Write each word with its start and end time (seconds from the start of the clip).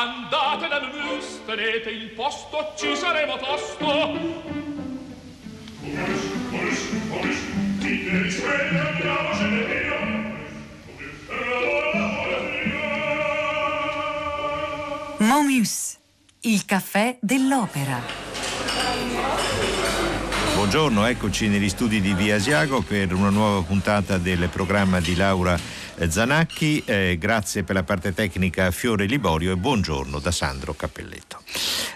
andate 0.00 0.68
da 0.68 0.80
Mus, 0.80 1.40
tenete 1.44 1.90
il 1.90 2.10
posto, 2.10 2.72
ci 2.76 2.96
saremo 2.96 3.36
tosto. 3.36 3.86
Oris, 5.92 6.22
oris, 6.50 6.80
oris, 7.10 7.38
dite 7.78 8.22
di 8.22 8.30
sveglia, 8.30 8.88
andiamo, 8.88 9.28
ne 9.50 9.64
via. 9.66 9.98
Momus, 15.18 15.98
il 16.40 16.64
caffè 16.64 17.18
dell'opera. 17.20 18.00
Buongiorno, 20.54 21.04
eccoci 21.04 21.48
negli 21.48 21.68
studi 21.68 22.00
di 22.00 22.14
Via 22.14 22.36
Asiago 22.36 22.80
per 22.80 23.12
una 23.12 23.30
nuova 23.30 23.60
puntata 23.62 24.16
del 24.16 24.48
programma 24.48 25.00
di 25.00 25.14
Laura 25.14 25.58
Zanacchi. 26.08 26.82
Eh, 26.84 27.16
grazie 27.18 27.64
per 27.64 27.74
la 27.74 27.82
parte 27.82 28.14
tecnica 28.14 28.70
Fiore 28.70 29.06
Liborio 29.06 29.52
e 29.52 29.56
buongiorno 29.56 30.18
da 30.18 30.30
Sandro 30.30 30.74
Cappelletto. 30.74 31.42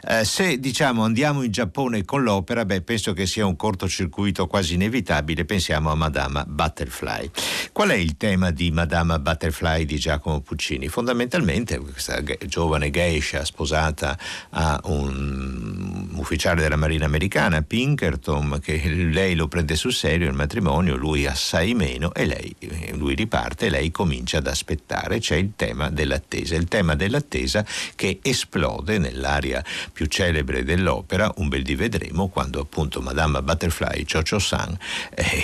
Eh, 0.07 0.25
se 0.25 0.59
diciamo 0.59 1.05
andiamo 1.05 1.43
in 1.43 1.51
Giappone 1.51 2.05
con 2.05 2.23
l'opera, 2.23 2.65
beh, 2.65 2.83
penso 2.83 3.13
che 3.13 3.27
sia 3.27 3.47
un 3.47 3.57
cortocircuito 3.57 4.47
quasi 4.47 4.75
inevitabile. 4.75 5.45
Pensiamo 5.45 5.91
a 5.91 5.95
Madama 5.95 6.45
Butterfly. 6.47 7.31
Qual 7.75 7.89
è 7.89 7.95
il 7.95 8.17
tema 8.17 8.53
di 8.53 8.71
Madama 8.71 9.19
Butterfly 9.19 9.85
di 9.85 9.99
Giacomo 9.99 10.41
Puccini? 10.43 10.87
Fondamentalmente 10.87 11.77
questa 11.79 12.23
giovane 12.47 12.89
geisha 12.89 13.45
sposata 13.45 14.17
a 14.51 14.81
un 14.85 16.11
ufficiale 16.13 16.63
della 16.63 16.77
Marina 16.77 17.07
Americana, 17.07 17.63
Pinkerton, 17.63 18.61
che 18.63 18.81
lei 18.87 19.35
lo 19.35 19.49
prende 19.49 19.75
sul 19.75 19.93
serio 19.93 20.29
il 20.29 20.35
matrimonio, 20.35 20.95
lui 20.95 21.27
assai 21.27 21.75
meno 21.75 22.15
e 22.15 22.27
lei, 22.27 22.55
lui 22.93 23.17
riparte 23.17 23.67
e 23.67 23.71
lei 23.71 23.91
comincia 23.91 24.39
ad 24.39 24.47
aspettare. 24.47 25.19
C'è 25.19 25.35
il 25.35 25.55
tema 25.57 25.91
dell'attesa, 25.91 26.55
il 26.55 26.69
tema 26.69 26.95
dell'attesa 26.95 27.67
che 27.97 28.21
esplode 28.23 28.99
nell'area 28.99 29.65
più 29.93 30.07
celebre 30.07 30.63
dell'opera, 30.63 31.29
un 31.39 31.49
bel 31.49 31.65
di 31.65 31.75
vedremo, 31.75 32.29
quando 32.29 32.61
appunto 32.61 33.01
Madame 33.01 33.43
Butterfly 33.43 34.05
Cho 34.05 34.39
San 34.39 34.79
eh, 35.11 35.43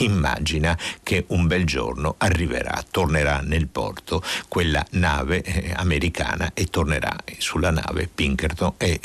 immagina 0.00 0.76
che 1.02 1.24
un 1.28 1.43
bel 1.46 1.64
giorno 1.64 2.14
arriverà, 2.18 2.84
tornerà 2.90 3.40
nel 3.40 3.68
porto 3.68 4.22
quella 4.48 4.84
nave 4.90 5.42
eh, 5.42 5.72
americana 5.76 6.52
e 6.54 6.66
tornerà 6.66 7.16
sulla 7.38 7.70
nave 7.70 8.08
Pinkerton 8.12 8.74
e 8.76 8.90
eh, 8.92 9.00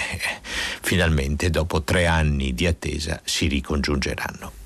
finalmente 0.81 1.49
dopo 1.49 1.83
tre 1.83 2.05
anni 2.05 2.53
di 2.53 2.65
attesa 2.65 3.21
si 3.23 3.47
ricongiungeranno. 3.47 4.58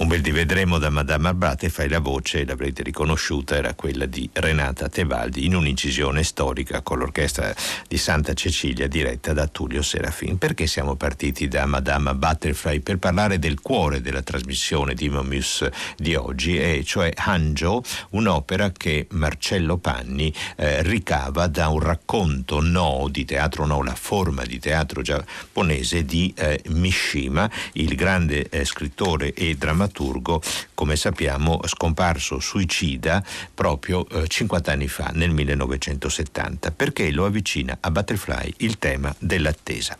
Come 0.00 0.16
li 0.16 0.30
vedremo 0.30 0.78
da 0.78 0.88
Madame 0.88 1.34
Butterfly, 1.34 1.86
la 1.86 1.98
voce, 1.98 2.46
l'avrete 2.46 2.82
riconosciuta, 2.82 3.56
era 3.56 3.74
quella 3.74 4.06
di 4.06 4.30
Renata 4.32 4.88
Tebaldi 4.88 5.44
in 5.44 5.54
un'incisione 5.54 6.22
storica 6.22 6.80
con 6.80 7.00
l'orchestra 7.00 7.54
di 7.86 7.98
Santa 7.98 8.32
Cecilia 8.32 8.88
diretta 8.88 9.34
da 9.34 9.46
Tullio 9.46 9.82
Serafin. 9.82 10.38
Perché 10.38 10.66
siamo 10.66 10.94
partiti 10.96 11.48
da 11.48 11.66
Madame 11.66 12.14
Butterfly? 12.14 12.80
Per 12.80 12.96
parlare 12.96 13.38
del 13.38 13.60
cuore 13.60 14.00
della 14.00 14.22
trasmissione 14.22 14.94
di 14.94 15.10
Momus 15.10 15.68
di 15.98 16.14
oggi, 16.14 16.56
e 16.56 16.82
cioè 16.82 17.12
Hanjo, 17.14 17.82
un'opera 18.12 18.72
che 18.72 19.06
Marcello 19.10 19.76
Panni 19.76 20.32
eh, 20.56 20.82
ricava 20.82 21.46
da 21.46 21.68
un 21.68 21.78
racconto 21.78 22.62
no 22.62 23.06
di 23.10 23.26
teatro 23.26 23.66
no, 23.66 23.82
la 23.82 23.94
forma 23.94 24.44
di 24.44 24.58
teatro 24.58 25.02
giapponese 25.02 26.06
di 26.06 26.32
eh, 26.38 26.62
Mishima, 26.68 27.50
il 27.74 27.94
grande 27.94 28.48
eh, 28.48 28.64
scrittore 28.64 29.34
e 29.34 29.56
drammaturgo, 29.56 29.88
come 30.74 30.96
sappiamo, 30.96 31.60
scomparso 31.66 32.40
suicida 32.40 33.22
proprio 33.54 34.08
eh, 34.08 34.26
50 34.26 34.72
anni 34.72 34.88
fa, 34.88 35.10
nel 35.12 35.30
1970, 35.30 36.70
perché 36.70 37.10
lo 37.10 37.26
avvicina 37.26 37.76
a 37.80 37.90
Butterfly 37.90 38.54
il 38.58 38.78
tema 38.78 39.14
dell'attesa. 39.18 39.96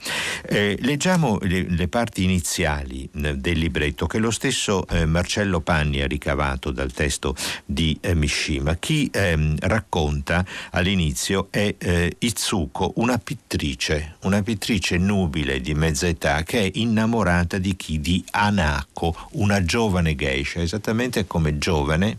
Eh, 0.47 0.77
leggiamo 0.81 1.39
le, 1.43 1.67
le, 1.69 1.89
parti 1.89 2.25
iniziali 2.25 3.09
eh, 3.13 3.37
del 3.37 3.59
libretto 3.59 4.07
che 4.07 4.19
lo 4.19 4.31
stesso 4.31 4.87
eh, 4.89 5.05
Marcello 5.05 5.61
Panni 5.61 6.01
ha 6.01 6.07
ricavato 6.07 6.71
dal 6.71 6.93
testo 6.93 7.35
di 7.65 7.99
eh, 8.01 8.15
Mishima. 8.15 8.77
Chi 8.77 9.11
ehm, 9.13 9.57
racconta 9.61 10.45
all'inizio 10.71 11.49
è 11.51 11.75
eh, 11.77 12.17
Itsuko, 12.19 12.93
una 12.97 13.19
pittrice, 13.19 14.17
una 14.23 14.43
pittrice 14.43 14.97
nubile 14.97 15.61
di 15.61 15.75
mezza 15.75 16.07
età 16.07 16.43
che 16.43 16.61
è 16.61 16.71
innamorata 16.75 17.59
di 17.59 17.77
chi? 17.77 18.01
Di 18.01 18.25
Anako, 18.31 19.29
una 19.33 19.63
giovane 19.63 19.80
geisha, 20.17 20.61
esattamente 20.61 21.27
come 21.27 21.59
giovane 21.59 22.19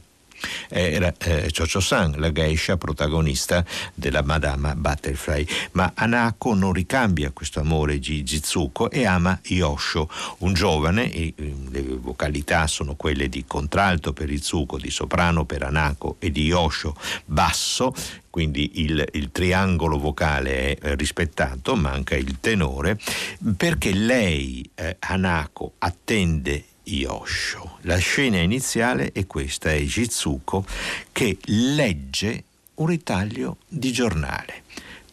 era 0.69 1.13
eh, 1.19 1.49
Chocho-san, 1.51 2.15
la 2.17 2.31
geisha 2.31 2.77
protagonista 2.77 3.63
della 3.93 4.23
Madama 4.23 4.75
Butterfly. 4.75 5.45
Ma 5.71 5.91
Anako 5.93 6.53
non 6.53 6.73
ricambia 6.73 7.31
questo 7.31 7.59
amore 7.59 7.99
di 7.99 8.23
Jizuko 8.23 8.89
e 8.89 9.05
ama 9.05 9.39
Yosho, 9.43 10.09
un 10.39 10.53
giovane, 10.53 11.11
e 11.11 11.33
eh, 11.35 11.55
le 11.69 11.81
vocalità 11.97 12.67
sono 12.67 12.95
quelle 12.95 13.29
di 13.29 13.45
contralto 13.45 14.13
per 14.13 14.29
Izuko, 14.29 14.77
di 14.77 14.89
soprano 14.89 15.45
per 15.45 15.63
Anako 15.63 16.15
e 16.19 16.31
di 16.31 16.45
Yosho 16.45 16.95
basso, 17.25 17.93
quindi 18.29 18.81
il, 18.81 19.05
il, 19.13 19.31
triangolo 19.31 19.99
vocale 19.99 20.75
è 20.75 20.95
rispettato, 20.95 21.75
manca 21.75 22.15
il 22.15 22.37
tenore, 22.39 22.97
perché 23.57 23.93
lei, 23.93 24.67
eh, 24.75 24.95
Hanako, 24.99 25.73
attende 25.79 26.63
Yosho. 26.83 27.77
La 27.81 27.97
scena 27.97 28.37
iniziale 28.37 29.11
è 29.11 29.27
questa, 29.27 29.71
è 29.71 29.81
Jitsuko 29.81 30.65
che 31.11 31.37
legge 31.45 32.43
un 32.75 32.87
ritaglio 32.87 33.57
di 33.67 33.91
giornale. 33.91 34.63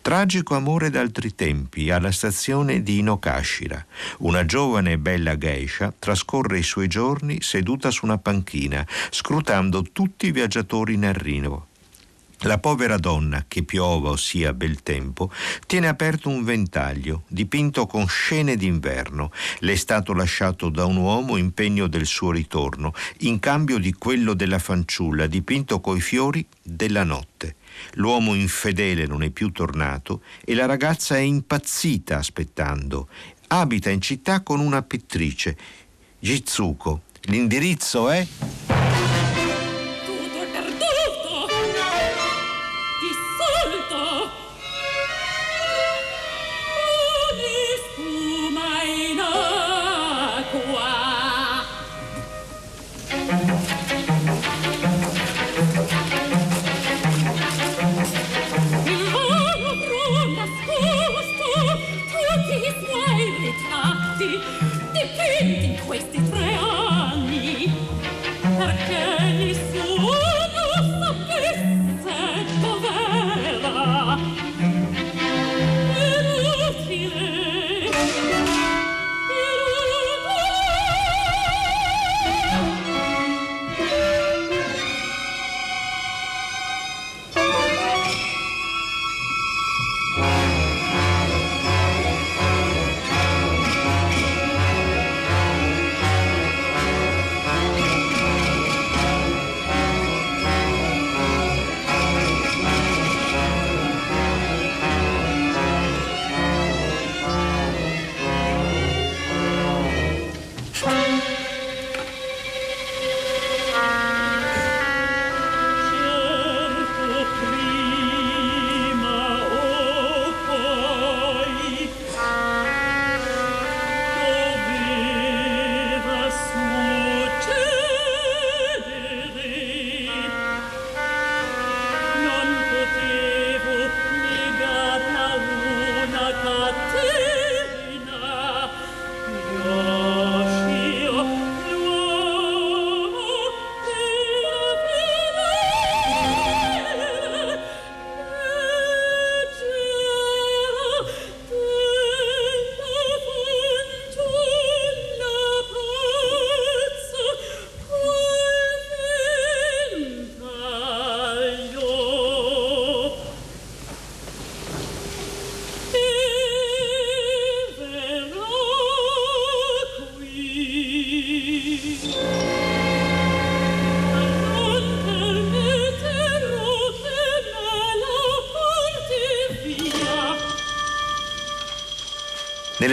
Tragico 0.00 0.55
amore 0.55 0.88
d'altri 0.88 1.35
tempi 1.35 1.91
alla 1.91 2.12
stazione 2.12 2.82
di 2.82 2.99
Inokashira. 3.00 3.85
Una 4.19 4.47
giovane 4.47 4.93
e 4.93 4.99
bella 4.99 5.37
geisha 5.37 5.93
trascorre 5.99 6.59
i 6.59 6.62
suoi 6.62 6.88
giorni 6.88 7.43
seduta 7.43 7.91
su 7.91 8.06
una 8.06 8.17
panchina, 8.17 8.87
scrutando 9.11 9.82
tutti 9.82 10.29
i 10.29 10.32
viaggiatori 10.32 10.94
in 10.94 11.05
arrivo. 11.05 11.67
La 12.43 12.58
povera 12.58 12.99
donna, 12.99 13.46
che 13.49 13.64
piova 13.64 14.11
o 14.11 14.17
sia 14.17 14.52
bel 14.52 14.82
tempo, 14.85 15.31
tiene 15.67 15.88
aperto 15.88 16.29
un 16.29 16.44
ventaglio, 16.44 17.23
dipinto 17.26 17.87
con 17.87 18.06
scene 18.06 18.55
d'inverno. 18.55 19.32
Le 19.58 19.73
è 19.73 19.76
stato 19.76 20.12
lasciato 20.12 20.69
da 20.69 20.85
un 20.85 20.96
uomo 20.96 21.37
impegno 21.37 21.88
del 21.88 22.06
suo 22.06 22.31
ritorno, 22.31 22.93
in 23.19 23.40
cambio 23.40 23.79
di 23.79 23.93
quello 23.93 24.35
della 24.35 24.61
fanciulla, 24.61 25.26
dipinto 25.26 25.81
coi 25.81 26.00
fiori 26.00 26.46
della 26.62 27.02
notte. 27.02 27.56
L'uomo 27.94 28.35
infedele 28.35 29.06
non 29.06 29.25
è 29.25 29.31
più 29.31 29.50
tornato 29.50 30.23
e 30.44 30.55
la 30.55 30.67
ragazza 30.67 31.17
è 31.17 31.20
impazzita 31.20 32.19
aspettando. 32.19 33.08
Abita 33.49 33.90
in 33.90 34.00
città 34.00 34.43
con 34.43 34.61
una 34.61 34.82
pittrice, 34.82 35.56
Jitsuko. 36.20 37.02
L'indirizzo 37.23 38.11
è... 38.11 38.26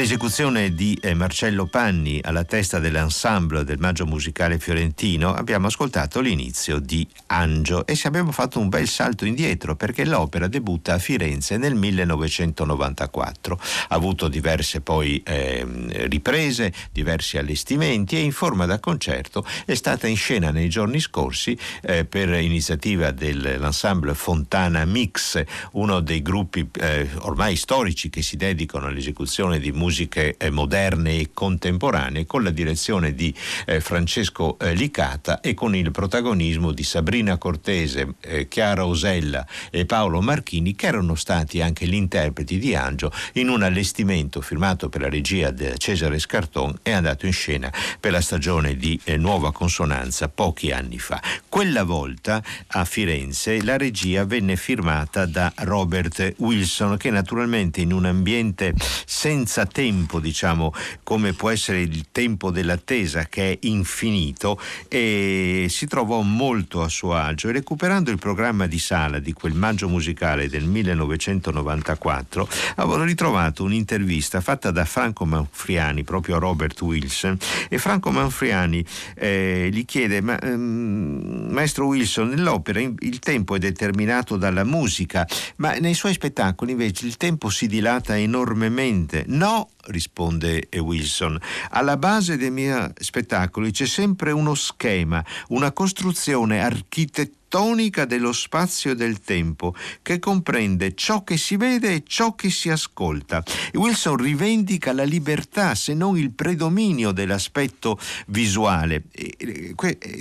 Nell'esecuzione 0.05 0.75
di 0.75 0.95
eh, 1.01 1.15
Marcello 1.15 1.65
Panni 1.65 2.19
alla 2.21 2.43
testa 2.43 2.77
dell'ensemble 2.77 3.63
del 3.63 3.79
Maggio 3.79 4.05
Musicale 4.05 4.59
Fiorentino 4.59 5.33
abbiamo 5.33 5.65
ascoltato 5.65 6.19
l'inizio 6.19 6.77
di 6.77 7.07
Angio 7.25 7.87
e 7.87 7.99
abbiamo 8.03 8.31
fatto 8.31 8.59
un 8.59 8.69
bel 8.69 8.87
salto 8.87 9.25
indietro 9.25 9.75
perché 9.75 10.05
l'opera 10.05 10.47
debutta 10.47 10.93
a 10.93 10.99
Firenze 10.99 11.57
nel 11.57 11.73
1994. 11.73 13.59
Ha 13.87 13.95
avuto 13.95 14.27
diverse 14.27 14.81
poi 14.81 15.23
eh, 15.25 15.65
riprese, 16.07 16.71
diversi 16.91 17.39
allestimenti 17.39 18.15
e 18.15 18.19
in 18.19 18.31
forma 18.31 18.67
da 18.67 18.79
concerto 18.79 19.43
è 19.65 19.73
stata 19.73 20.05
in 20.05 20.17
scena 20.17 20.51
nei 20.51 20.69
giorni 20.69 20.99
scorsi 20.99 21.57
eh, 21.81 22.05
per 22.05 22.29
iniziativa 22.29 23.09
dell'ensemble 23.09 24.13
Fontana 24.13 24.85
Mix, 24.85 25.43
uno 25.71 25.99
dei 25.99 26.21
gruppi 26.21 26.69
eh, 26.73 27.09
ormai 27.21 27.55
storici 27.55 28.11
che 28.11 28.21
si 28.21 28.37
dedicano 28.37 28.85
all'esecuzione 28.85 29.57
di 29.57 29.71
musiche 29.95 30.35
eh, 30.37 30.49
moderne 30.49 31.19
e 31.19 31.29
contemporanee 31.33 32.25
con 32.25 32.43
la 32.43 32.49
direzione 32.49 33.13
di 33.15 33.33
eh, 33.65 33.79
Francesco 33.79 34.59
eh, 34.59 34.73
Licata 34.73 35.39
e 35.39 35.53
con 35.53 35.73
il 35.73 35.91
protagonismo 35.91 36.73
di 36.73 36.83
Sabrina 36.83 37.37
Cortese, 37.37 38.15
Chiara 38.49 38.85
Osella 38.85 39.45
e 39.69 39.85
Paolo 39.85 40.21
Marchini 40.21 40.75
che 40.75 40.87
erano 40.87 41.15
stati 41.15 41.61
anche 41.61 41.85
gli 41.85 41.93
interpreti 41.93 42.57
di 42.57 42.75
Angio 42.75 43.11
in 43.33 43.47
un 43.49 43.63
allestimento 43.63 44.41
firmato 44.41 44.89
per 44.89 45.01
la 45.01 45.09
regia 45.09 45.51
di 45.51 45.71
Cesare 45.77 46.19
Scarton 46.19 46.79
e 46.83 46.91
andato 46.91 47.25
in 47.25 47.33
scena 47.33 47.71
per 47.99 48.11
la 48.11 48.21
stagione 48.21 48.75
di 48.75 48.99
Nuova 49.17 49.51
Consonanza 49.53 50.27
pochi 50.27 50.71
anni 50.71 50.99
fa. 50.99 51.21
Quella 51.47 51.83
volta 51.83 52.43
a 52.67 52.83
Firenze 52.83 53.63
la 53.63 53.77
regia 53.77 54.25
venne 54.25 54.55
firmata 54.55 55.25
da 55.25 55.53
Robert 55.57 56.33
Wilson 56.37 56.97
che 56.97 57.09
naturalmente 57.09 57.81
in 57.81 57.93
un 57.93 58.05
ambiente 58.05 58.73
senza 59.05 59.65
tempo, 59.65 59.83
diciamo, 60.19 60.73
come 61.03 61.33
può 61.33 61.49
essere 61.49 61.81
il 61.81 62.05
tempo 62.11 62.51
dell'attesa 62.51 63.25
che 63.25 63.51
è 63.51 63.57
infinito, 63.61 64.59
e 64.87 65.67
si 65.69 65.85
trovò 65.87 66.21
molto 66.21 66.81
a 66.81 66.87
suo 66.87 67.13
agio. 67.13 67.49
E 67.49 67.51
recuperando 67.51 68.11
il 68.11 68.17
programma 68.17 68.67
di 68.67 68.79
sala 68.79 69.19
di 69.19 69.33
quel 69.33 69.53
maggio 69.53 69.87
musicale 69.87 70.49
del 70.49 70.65
1994, 70.65 72.47
avevo 72.75 73.03
ritrovato 73.03 73.63
un'intervista 73.63 74.41
fatta 74.41 74.71
da 74.71 74.85
Franco 74.85 75.25
Manfriani 75.25 76.03
proprio 76.03 76.37
a 76.37 76.39
Robert 76.39 76.81
Wilson. 76.81 77.37
E 77.69 77.77
Franco 77.77 78.11
Manfriani 78.11 78.83
eh, 79.15 79.69
gli 79.71 79.85
chiede 79.85 80.21
ma 80.21 80.39
ehm, 80.39 81.34
maestro 81.55 81.87
Wilson 81.87 82.29
nell'opera 82.29 82.79
il 82.79 83.19
tempo 83.19 83.55
è 83.55 83.59
determinato 83.59 84.37
dalla 84.37 84.63
musica 84.63 85.25
ma 85.57 85.73
nei 85.73 85.93
suoi 85.93 86.13
spettacoli 86.13 86.73
invece 86.73 87.05
il 87.07 87.17
tempo 87.17 87.49
si 87.49 87.65
dilata 87.65 88.17
enormemente 88.17 89.23
no 89.27 89.69
risponde 89.87 90.67
Wilson. 90.77 91.39
Alla 91.69 91.97
base 91.97 92.37
dei 92.37 92.51
miei 92.51 92.89
spettacoli 92.95 93.71
c'è 93.71 93.85
sempre 93.85 94.31
uno 94.31 94.55
schema, 94.55 95.23
una 95.49 95.71
costruzione 95.71 96.61
architettonica 96.61 97.43
tonica 97.55 98.03
dello 98.03 98.33
spazio 98.33 98.91
e 98.91 98.95
del 98.95 99.21
tempo, 99.21 99.73
che 100.01 100.19
comprende 100.19 100.93
ciò 100.93 101.23
che 101.23 101.37
si 101.37 101.55
vede 101.55 101.93
e 101.93 102.03
ciò 102.05 102.35
che 102.35 102.49
si 102.49 102.69
ascolta. 102.69 103.41
Wilson 103.75 104.17
rivendica 104.17 104.91
la 104.91 105.05
libertà, 105.05 105.73
se 105.73 105.93
non 105.93 106.17
il 106.17 106.31
predominio 106.31 107.13
dell'aspetto 107.13 107.97
visuale. 108.27 109.03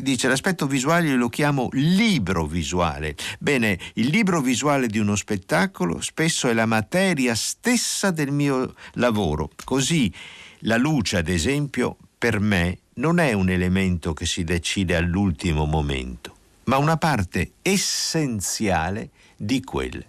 Dice 0.01 0.29
l'aspetto 0.29 0.69
visuale 0.69 1.13
lo 1.17 1.29
chiamo 1.29 1.71
libro 1.73 2.47
visuale. 2.47 3.17
Bene, 3.41 3.81
il 3.95 4.11
libro 4.11 4.41
visuale 4.41 4.87
di 4.87 5.01
uno 5.01 5.17
spettacolo 5.17 6.01
spesso 6.01 6.47
è 6.49 6.53
la 6.53 6.67
materia 6.67 7.35
stessa 7.35 8.13
del 8.13 8.31
mio 8.31 8.77
lavoro. 8.93 9.51
Così 9.65 10.13
la 10.61 10.77
luce, 10.77 11.17
ad 11.17 11.29
esempio, 11.29 11.97
per 12.17 12.39
me 12.39 12.79
non 12.95 13.19
è 13.19 13.33
un 13.33 13.51
elemento 13.51 14.15
che 14.15 14.25
si 14.25 14.45
decide 14.45 14.95
all'ultimo 14.95 15.65
momento 15.65 16.34
ma 16.65 16.79
una 16.79 16.97
parte 16.97 17.53
essenziale 17.63 19.11
di 19.37 19.63
quel 19.63 20.05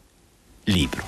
libro. 0.65 1.03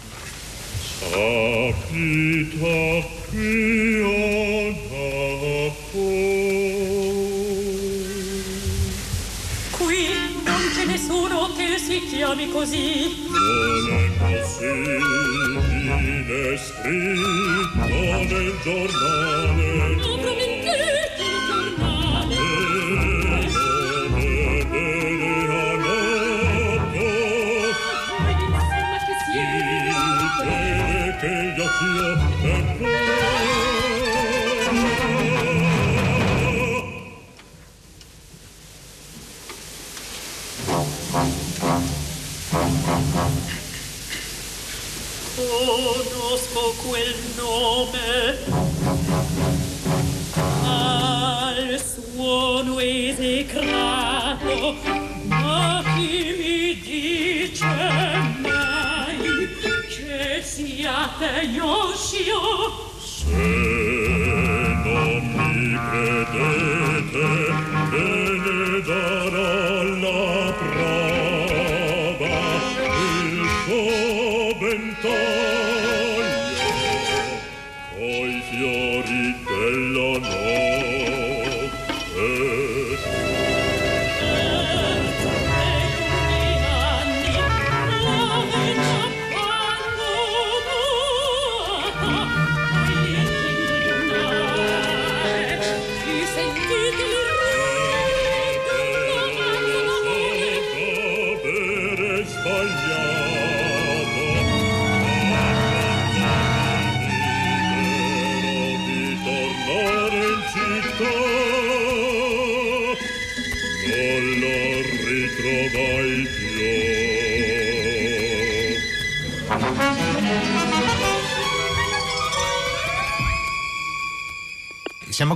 Qui 9.71 10.07
non 10.43 10.61
c'è 10.73 10.85
nessuno 10.85 11.53
che 11.55 11.77
si 11.77 12.01
chiami 12.09 12.49
così. 12.49 13.27
Non 13.29 13.89
è 13.89 14.09
possibile 14.41 15.77
scritto 16.57 17.85
nel 17.85 18.53
giornale. 18.63 20.36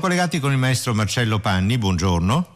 Collegati 0.01 0.39
con 0.39 0.51
il 0.51 0.58
maestro 0.58 0.96
Marcello 0.96 1.39
Panni, 1.39 1.77
buongiorno. 1.77 2.55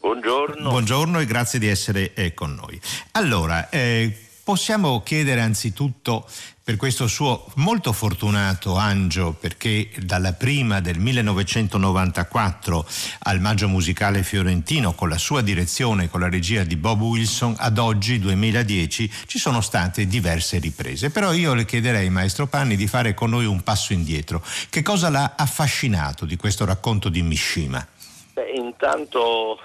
Buongiorno. 0.00 0.70
Buongiorno 0.70 1.20
e 1.20 1.26
grazie 1.26 1.58
di 1.58 1.68
essere 1.68 2.14
eh, 2.14 2.32
con 2.32 2.54
noi. 2.54 2.80
Allora, 3.12 3.68
eh, 3.68 4.29
possiamo 4.50 5.00
chiedere 5.04 5.42
anzitutto 5.42 6.26
per 6.64 6.74
questo 6.74 7.06
suo 7.06 7.46
molto 7.54 7.92
fortunato 7.92 8.74
Angio, 8.74 9.32
perché 9.32 9.90
dalla 9.98 10.32
prima 10.32 10.80
del 10.80 10.98
1994 10.98 12.84
al 13.26 13.38
Maggio 13.38 13.68
Musicale 13.68 14.24
Fiorentino, 14.24 14.92
con 14.94 15.08
la 15.08 15.18
sua 15.18 15.40
direzione 15.40 16.04
e 16.04 16.08
con 16.08 16.18
la 16.18 16.28
regia 16.28 16.64
di 16.64 16.74
Bob 16.74 17.00
Wilson, 17.00 17.54
ad 17.58 17.78
oggi, 17.78 18.18
2010, 18.18 19.08
ci 19.28 19.38
sono 19.38 19.60
state 19.60 20.06
diverse 20.06 20.58
riprese. 20.58 21.10
Però 21.10 21.32
io 21.32 21.54
le 21.54 21.64
chiederei, 21.64 22.10
maestro 22.10 22.48
Panni, 22.48 22.74
di 22.74 22.88
fare 22.88 23.14
con 23.14 23.30
noi 23.30 23.44
un 23.44 23.62
passo 23.62 23.92
indietro. 23.92 24.42
Che 24.68 24.82
cosa 24.82 25.10
l'ha 25.10 25.34
affascinato 25.36 26.24
di 26.24 26.34
questo 26.34 26.64
racconto 26.64 27.08
di 27.08 27.22
Mishima? 27.22 27.86
Beh, 28.32 28.50
intanto 28.50 29.60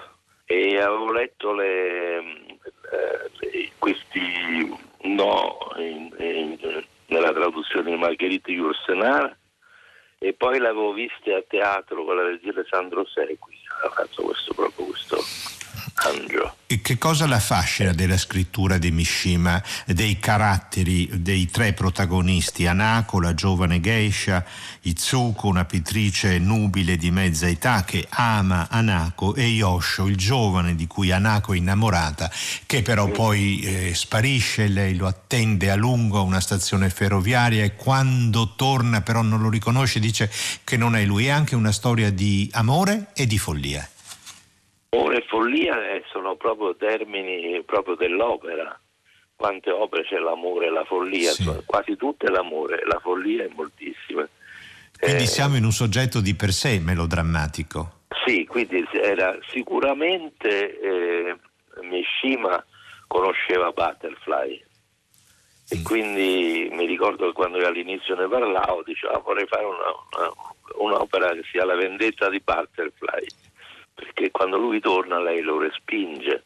eh, 0.46 0.78
avevo 0.78 1.12
letto 1.12 1.54
le, 1.54 2.20
eh, 2.20 3.45
questi 3.86 4.76
no 5.04 5.58
in- 5.78 6.16
in- 6.18 6.84
nella 7.06 7.32
traduzione 7.32 7.92
di 7.92 7.98
Margherita 7.98 8.52
Yourcenar. 8.52 9.38
E 10.18 10.34
poi 10.34 10.58
l'avevo 10.58 10.92
vista 10.92 11.36
a 11.36 11.44
teatro 11.48 12.04
con 12.04 12.16
la 12.16 12.24
regia 12.24 12.52
Sandro 12.68 13.06
Segui, 13.06 13.56
ha 13.84 13.90
fatto 13.90 14.24
questo 14.24 14.54
proprio 14.56 14.86
questo 14.86 15.18
Angio. 16.06 16.56
E 16.68 16.82
che 16.82 16.98
cosa 16.98 17.28
la 17.28 17.36
affascina 17.36 17.94
della 17.94 18.18
scrittura 18.18 18.78
di 18.78 18.90
Mishima, 18.90 19.62
dei 19.86 20.18
caratteri 20.20 21.10
dei 21.22 21.46
tre 21.48 21.74
protagonisti, 21.74 22.66
Anako, 22.66 23.22
la 23.22 23.34
giovane 23.36 23.80
geisha, 23.80 24.44
Izuko, 24.82 25.48
una 25.48 25.66
pittrice 25.66 26.40
nubile 26.40 26.98
di 26.98 27.12
mezza 27.12 27.48
età 27.48 27.84
che 27.84 28.08
ama 28.10 28.68
Anako 28.70 29.36
e 29.36 29.46
Yosho, 29.46 30.08
il 30.08 30.16
giovane 30.16 30.76
di 30.76 30.88
cui 30.88 31.12
Anako 31.12 31.54
è 31.54 31.58
innamorata, 31.58 32.32
che 32.66 32.82
però 32.82 33.08
poi 33.10 33.60
eh, 33.60 33.94
sparisce, 33.94 34.68
lei 34.68 34.96
lo 34.96 35.06
attende 35.06 35.70
a 35.70 35.76
lungo 35.76 36.18
a 36.18 36.22
una 36.22 36.40
stazione 36.40 36.90
ferroviaria 36.90 37.64
e 37.64 37.76
quando 37.76 38.54
torna 38.56 39.02
però 39.02 39.22
non 39.22 39.42
lo 39.42 39.50
riconosce, 39.50 40.00
dice 40.00 40.32
che 40.64 40.78
non 40.78 40.96
è 40.96 41.06
lui, 41.06 41.28
è 41.28 41.30
anche 41.30 41.56
una 41.56 41.72
storia 41.72 42.12
di 42.12 42.50
amore 42.54 43.08
e 43.14 43.28
di 43.28 43.38
follia. 43.38 43.88
Amore 44.90 45.18
e 45.18 45.26
follia 45.28 45.74
eh, 45.94 45.95
sono 46.16 46.36
proprio 46.38 46.74
termini 46.78 47.62
proprio 47.64 47.96
dell'opera. 47.96 48.80
Quante 49.36 49.70
opere 49.70 50.06
c'è 50.06 50.18
l'amore 50.18 50.68
e 50.68 50.70
la 50.70 50.86
follia? 50.86 51.32
Sì. 51.32 51.52
Quasi 51.66 51.98
tutte 51.98 52.30
l'amore, 52.30 52.82
la 52.86 53.00
follia 53.02 53.44
è 53.44 53.50
moltissime. 53.54 54.30
Quindi 54.98 55.24
Eh, 55.24 55.28
siamo 55.28 55.58
in 55.58 55.66
un 55.66 55.72
soggetto 55.74 56.22
di 56.22 56.34
per 56.36 56.52
sé 56.54 56.80
melodrammatico. 56.80 58.04
Sì, 58.26 58.46
quindi 58.46 58.88
era 58.94 59.38
sicuramente 59.50 60.80
eh, 60.80 61.36
Mishima 61.82 62.64
conosceva 63.08 63.72
Butterfly 63.72 64.64
e 65.70 65.82
quindi 65.84 66.70
mi 66.72 66.86
ricordo 66.86 67.28
che 67.28 67.34
quando 67.34 67.58
io 67.60 67.68
all'inizio 67.68 68.16
ne 68.16 68.28
parlavo 68.28 68.84
dicevo 68.86 69.14
"Ah, 69.14 69.20
vorrei 69.20 69.46
fare 69.48 69.66
una- 69.66 69.94
una- 70.18 70.34
un'opera 70.78 71.30
che 71.34 71.44
sia 71.52 71.66
la 71.66 71.76
vendetta 71.76 72.30
di 72.30 72.40
Butterfly 72.44 73.26
perché 73.96 74.30
quando 74.30 74.58
lui 74.58 74.80
torna 74.80 75.20
lei 75.20 75.42
lo 75.42 75.58
respinge. 75.58 76.44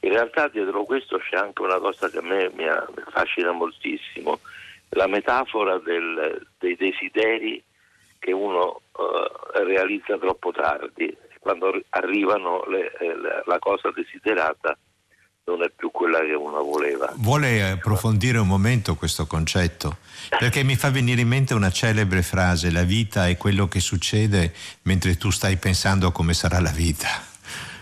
In 0.00 0.12
realtà 0.12 0.48
dietro 0.48 0.84
questo 0.84 1.18
c'è 1.18 1.36
anche 1.36 1.60
una 1.62 1.78
cosa 1.78 2.08
che 2.08 2.18
a 2.18 2.22
me 2.22 2.50
mi, 2.54 2.66
affascina 2.66 3.52
moltissimo, 3.52 4.40
la 4.90 5.06
metafora 5.06 5.78
del- 5.78 6.46
dei 6.58 6.74
desideri 6.74 7.62
che 8.18 8.32
uno 8.32 8.80
eh, 8.98 9.64
realizza 9.64 10.16
troppo 10.18 10.50
tardi. 10.52 11.14
Quando 11.38 11.70
ri- 11.70 11.84
arrivano 11.90 12.64
le- 12.66 12.92
eh, 12.98 13.14
la 13.44 13.58
cosa 13.58 13.90
desiderata 13.92 14.76
non 15.50 15.62
è 15.62 15.70
più 15.74 15.90
quella 15.90 16.20
che 16.20 16.32
uno 16.34 16.62
voleva. 16.62 17.12
Vuole 17.16 17.70
approfondire 17.70 18.38
un 18.38 18.46
momento 18.46 18.94
questo 18.94 19.26
concetto? 19.26 19.98
Perché 20.38 20.62
mi 20.62 20.76
fa 20.76 20.90
venire 20.90 21.20
in 21.22 21.28
mente 21.28 21.54
una 21.54 21.70
celebre 21.70 22.22
frase, 22.22 22.70
la 22.70 22.82
vita 22.84 23.26
è 23.28 23.36
quello 23.36 23.66
che 23.68 23.80
succede 23.80 24.52
mentre 24.82 25.16
tu 25.16 25.30
stai 25.30 25.56
pensando 25.56 26.06
a 26.06 26.12
come 26.12 26.34
sarà 26.34 26.60
la 26.60 26.70
vita. 26.70 27.08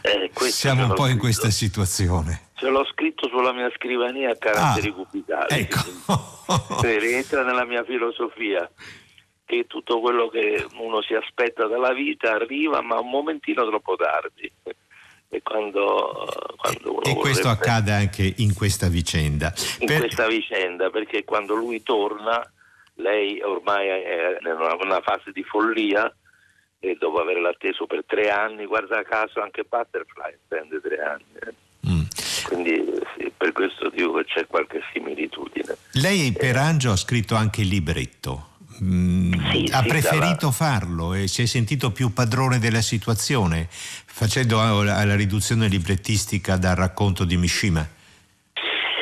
Eh, 0.01 0.31
Siamo 0.51 0.85
un 0.85 0.95
po' 0.95 1.03
in 1.03 1.09
scritto- 1.13 1.19
questa 1.21 1.51
situazione. 1.51 2.43
Ce 2.55 2.69
l'ho 2.69 2.85
scritto 2.93 3.29
sulla 3.29 3.53
mia 3.53 3.71
scrivania 3.77 4.31
a 4.31 4.37
caratteri 4.37 4.89
Ah, 4.89 4.93
cubitali. 4.93 5.47
ecco. 5.61 6.37
Quindi 6.79 6.99
rientra 6.99 7.43
nella 7.45 7.65
mia 7.65 7.85
filosofia 7.85 8.69
che 9.45 9.65
tutto 9.67 10.01
quello 10.01 10.29
che 10.29 10.67
uno 10.79 11.01
si 11.03 11.15
aspetta 11.15 11.67
dalla 11.67 11.93
vita 11.93 12.33
arriva 12.33 12.81
ma 12.83 12.99
un 12.99 13.09
momentino 13.11 13.67
troppo 13.67 13.97
tardi 13.97 14.51
e 15.31 15.43
quando, 15.43 16.27
quando 16.57 17.03
E 17.03 17.15
questo 17.15 17.49
vorrebbe- 17.49 17.65
accade 17.67 17.93
anche 17.93 18.35
in 18.39 18.55
questa 18.55 18.89
vicenda. 18.89 19.53
in 19.81 19.87
Per- 19.87 19.99
questa 20.01 20.27
vicenda 20.27 20.91
perché 20.91 21.25
quando 21.25 21.55
lui 21.55 21.83
torna 21.83 22.51
lei 22.95 23.41
ormai 23.43 23.89
è 23.89 24.39
in 24.41 24.47
una, 24.81 25.01
fase 25.01 25.31
di 25.33 25.43
follia 25.45 26.13
e 26.81 26.97
dopo 26.99 27.21
averla 27.21 27.51
atteso 27.51 27.87
per 27.87 28.05
tre 28.07 28.31
anni 28.31 28.65
guarda 28.65 29.03
caso 29.03 29.41
anche 29.41 29.65
Butterfly 29.69 30.35
attende 30.49 30.81
tre 30.81 31.01
anni 31.03 31.25
eh. 31.43 31.55
Mm. 31.89 32.03
quindi 32.47 32.85
sì, 33.17 33.33
per 33.37 33.53
questo 33.53 33.89
dico 33.91 34.15
che 34.15 34.25
c'è 34.25 34.47
qualche 34.47 34.81
similitudine 34.93 35.77
Lei 35.93 36.33
per 36.33 36.57
Angio 36.57 36.91
ha 36.93 36.97
scritto 36.97 37.35
anche 37.35 37.61
il 37.63 37.69
libretto. 37.69 38.48
Mm, 38.83 39.33
Sì, 39.51 39.69
ha 39.73 39.83
sì, 39.83 39.89
preferito 39.89 40.51
farlo 40.51 41.15
e 41.15 41.27
si 41.27 41.43
è 41.43 41.47
sentito 41.47 41.91
più 41.91 42.13
padrone 42.13 42.59
della 42.59 42.81
situazione 42.81 43.67
facendo 43.71 44.83
la 44.83 45.17
riduzione 45.17 45.69
librettistica 45.69 46.57
dal 46.57 46.77
racconto 46.77 47.25
di 47.25 47.37
Mishima. 47.37 47.87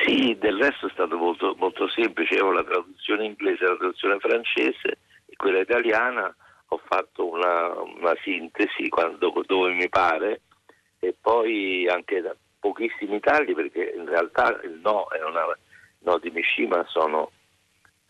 Sì, 0.05 0.37
del 0.39 0.57
resto 0.57 0.87
è 0.87 0.91
stato 0.93 1.17
molto, 1.17 1.57
molto 1.59 1.89
semplice, 1.89 2.41
ho 2.41 2.53
la 2.53 2.63
traduzione 2.63 3.25
inglese, 3.25 3.65
la 3.65 3.77
traduzione 3.77 4.19
francese 4.19 4.99
e 5.27 5.35
quella 5.37 5.61
italiana, 5.61 6.35
ho 6.69 6.81
fatto 6.89 7.29
una, 7.29 7.73
una 7.81 8.15
sintesi 8.23 8.89
quando, 8.89 9.33
dove 9.47 9.73
mi 9.73 9.89
pare 9.89 10.43
e 11.01 11.15
poi 11.21 11.89
anche 11.89 12.21
da 12.21 12.35
pochissimi 12.59 13.21
tagli 13.21 13.55
perché 13.55 13.95
in 13.97 14.07
realtà 14.07 14.61
il 14.65 14.81
no, 14.83 15.09
è 15.09 15.23
una, 15.23 15.45
no 16.01 16.19
di 16.19 16.31
Mishima 16.31 16.85
sono, 16.89 17.31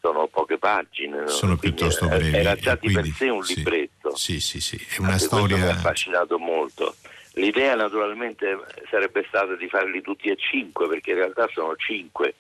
sono 0.07 0.27
poche 0.29 0.59
pagine. 0.59 1.21
no? 1.23 1.29
Sono 1.29 1.57
Quindi 1.57 1.77
piuttosto 1.77 2.07
brevi. 2.07 2.37
Era 2.37 2.55
già 2.55 2.75
di 2.75 2.91
quindi- 2.91 3.09
per 3.11 3.17
sé 3.19 3.29
un 3.29 3.43
sì, 3.43 3.57
libretto. 3.57 4.17
Sì, 4.17 4.41
sì, 4.41 4.61
sì, 4.61 4.77
è 4.77 4.99
una 5.01 5.13
Anche 5.13 5.27
questo 5.27 5.37
mi 5.37 5.43
ha 5.43 5.47
storia... 5.57 5.71
affascinato 5.71 6.39
molto. 6.39 6.95
L'idea 7.35 7.75
naturalmente 7.75 8.59
sarebbe 8.91 9.25
stata 9.29 9.57
di 9.57 9.69
farli 9.69 10.01
tutti 10.01 10.29
e 10.29 10.37
cinque, 10.37 10.89
perché 10.89 11.11
in 11.11 11.17
realtà 11.17 11.49
sono 11.53 11.75
cinque 11.77 12.35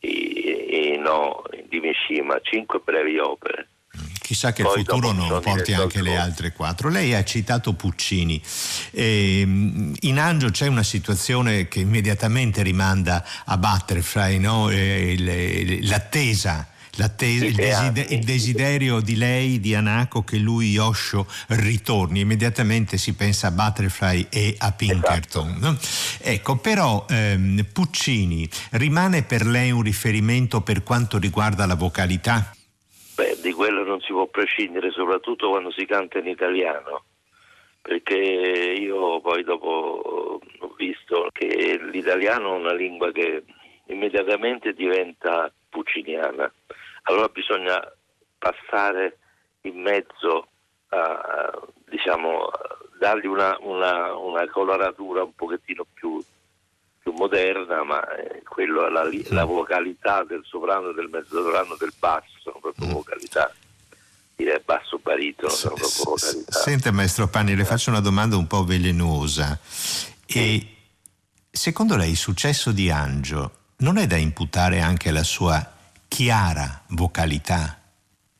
i, 0.00 0.92
i 0.92 0.98
no 0.98 1.42
di 1.68 1.80
Mishima, 1.80 2.38
cinque 2.42 2.80
brevi 2.84 3.18
opere. 3.18 3.68
Chissà 4.20 4.52
che 4.52 4.62
il 4.62 4.68
futuro 4.68 5.12
non 5.12 5.40
porti 5.40 5.72
anche 5.72 6.02
le 6.02 6.16
altre 6.16 6.52
quattro. 6.52 6.90
Lei 6.90 7.14
ha 7.14 7.22
citato 7.24 7.74
Puccini. 7.74 8.42
Ehm, 8.92 9.94
in 10.00 10.18
Angio 10.18 10.50
c'è 10.50 10.66
una 10.66 10.82
situazione 10.82 11.68
che 11.68 11.78
immediatamente 11.80 12.62
rimanda 12.62 13.24
a 13.44 13.56
Butterfly, 13.56 14.38
no? 14.38 14.68
Eh, 14.68 15.78
l'attesa. 15.82 16.68
Il, 17.26 17.38
sì, 17.38 17.52
deside- 17.52 18.00
anzi. 18.00 18.14
il 18.14 18.24
desiderio 18.24 19.00
di 19.00 19.16
lei, 19.16 19.60
di 19.60 19.74
Anako, 19.74 20.22
che 20.22 20.38
lui, 20.38 20.70
Yosho, 20.70 21.26
ritorni. 21.48 22.20
Immediatamente 22.20 22.96
si 22.96 23.14
pensa 23.14 23.48
a 23.48 23.50
Butterfly 23.50 24.28
e 24.30 24.54
a 24.58 24.72
Pinkerton. 24.72 25.56
no? 25.60 25.76
Ecco, 26.20 26.56
però 26.56 27.04
ehm, 27.08 27.66
Puccini 27.72 28.48
rimane 28.72 29.22
per 29.22 29.44
lei 29.44 29.70
un 29.70 29.82
riferimento 29.82 30.60
per 30.62 30.82
quanto 30.82 31.18
riguarda 31.18 31.66
la 31.66 31.74
vocalità? 31.74 32.52
Beh, 33.14 33.38
di 33.42 33.52
quello 33.52 33.84
non 33.84 34.00
si 34.00 34.12
può 34.12 34.26
prescindere, 34.26 34.90
soprattutto 34.90 35.48
quando 35.48 35.70
si 35.70 35.86
canta 35.86 36.18
in 36.18 36.26
italiano, 36.26 37.04
perché 37.80 38.14
io 38.14 39.20
poi 39.20 39.42
dopo 39.42 40.40
ho 40.58 40.74
visto 40.76 41.28
che 41.32 41.80
l'italiano 41.90 42.54
è 42.54 42.58
una 42.58 42.74
lingua 42.74 43.10
che 43.12 43.42
immediatamente 43.86 44.72
diventa 44.72 45.50
pucciniana. 45.68 46.52
Allora 47.08 47.28
bisogna 47.28 47.80
passare 48.38 49.18
in 49.62 49.80
mezzo 49.80 50.48
a, 50.88 51.50
diciamo, 51.88 52.50
dargli 52.98 53.26
una, 53.26 53.56
una- 53.60 54.14
una 54.16 54.48
coloratura 54.48 55.22
un 55.22 55.34
pochettino 55.34 55.86
più, 55.92 56.22
più 57.00 57.12
moderna, 57.12 57.82
ma 57.84 58.00
eh, 58.16 58.42
quello, 58.42 58.88
la, 58.88 59.08
la 59.30 59.44
vocalità 59.44 60.24
del 60.24 60.42
soprano 60.44 60.92
del 60.92 61.08
mezzosoprano 61.08 61.76
del 61.78 61.92
basso 61.98 62.30
sono 62.42 62.58
proprio 62.60 62.88
vocalità, 62.88 63.52
direi 64.34 64.60
basso 64.64 64.98
baritono, 64.98 65.50
sono 65.50 65.74
proprio 65.74 66.04
vocalità. 66.04 66.52
Senta 66.58 66.90
maestro 66.92 67.28
Panni, 67.28 67.54
le 67.54 67.64
faccio 67.64 67.90
una 67.90 68.00
domanda 68.00 68.36
un 68.36 68.46
po' 68.46 68.64
velenosa. 68.64 69.58
E 70.26 70.76
secondo 71.50 71.96
lei 71.96 72.10
il 72.10 72.16
successo 72.16 72.72
di 72.72 72.90
Angio 72.90 73.50
non 73.78 73.96
è 73.98 74.06
da 74.06 74.16
imputare 74.16 74.80
anche 74.80 75.10
alla 75.10 75.22
sua 75.24 75.74
chiara 76.16 76.80
vocalità? 76.96 77.78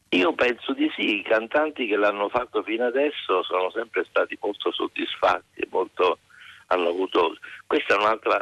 Io 0.08 0.32
penso 0.32 0.72
di 0.72 0.90
sì, 0.96 1.18
i 1.18 1.22
cantanti 1.22 1.86
che 1.86 1.96
l'hanno 1.96 2.30
fatto 2.30 2.62
fino 2.62 2.86
adesso 2.86 3.42
sono 3.42 3.70
sempre 3.70 4.02
stati 4.08 4.38
molto 4.40 4.72
soddisfatti, 4.72 5.68
molto, 5.68 6.20
hanno 6.68 6.88
avuto... 6.88 7.36
Questa 7.66 7.94
è 7.94 7.98
un'altra 7.98 8.40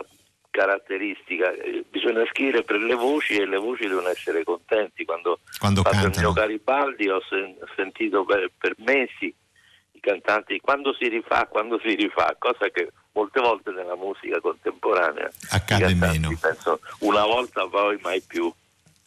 caratteristica, 0.51 1.51
eh, 1.51 1.85
bisogna 1.91 2.25
scrivere 2.31 2.63
per 2.63 2.77
le 2.79 2.95
voci 2.95 3.35
e 3.35 3.45
le 3.45 3.57
voci 3.57 3.89
devono 3.89 4.07
essere 4.07 4.45
contenti. 4.45 5.05
Quando, 5.05 5.41
Quando 5.59 5.83
fatto 5.83 6.07
il 6.07 6.13
mio 6.17 6.33
Garibaldi 6.33 7.09
ho 7.09 7.21
sen- 7.29 7.59
sentito 7.75 8.25
per, 8.25 8.53
per 8.57 8.75
mesi 8.87 9.35
i 9.91 10.01
cantanti 10.01 10.61
quando 10.61 10.95
si 10.95 11.09
rifà, 11.09 11.49
quando 11.49 11.81
si 11.81 11.97
rifà, 11.97 12.37
cosa 12.39 12.69
che 12.69 12.93
molte 13.15 13.41
volte 13.41 13.73
nella 13.73 13.97
musica 13.97 14.39
contemporanea 14.41 15.29
Accade 15.51 15.93
meno. 15.95 16.31
pensano 16.41 16.79
una 17.01 17.25
volta 17.25 17.67
poi 17.67 17.99
mai 18.01 18.21
più. 18.21 18.53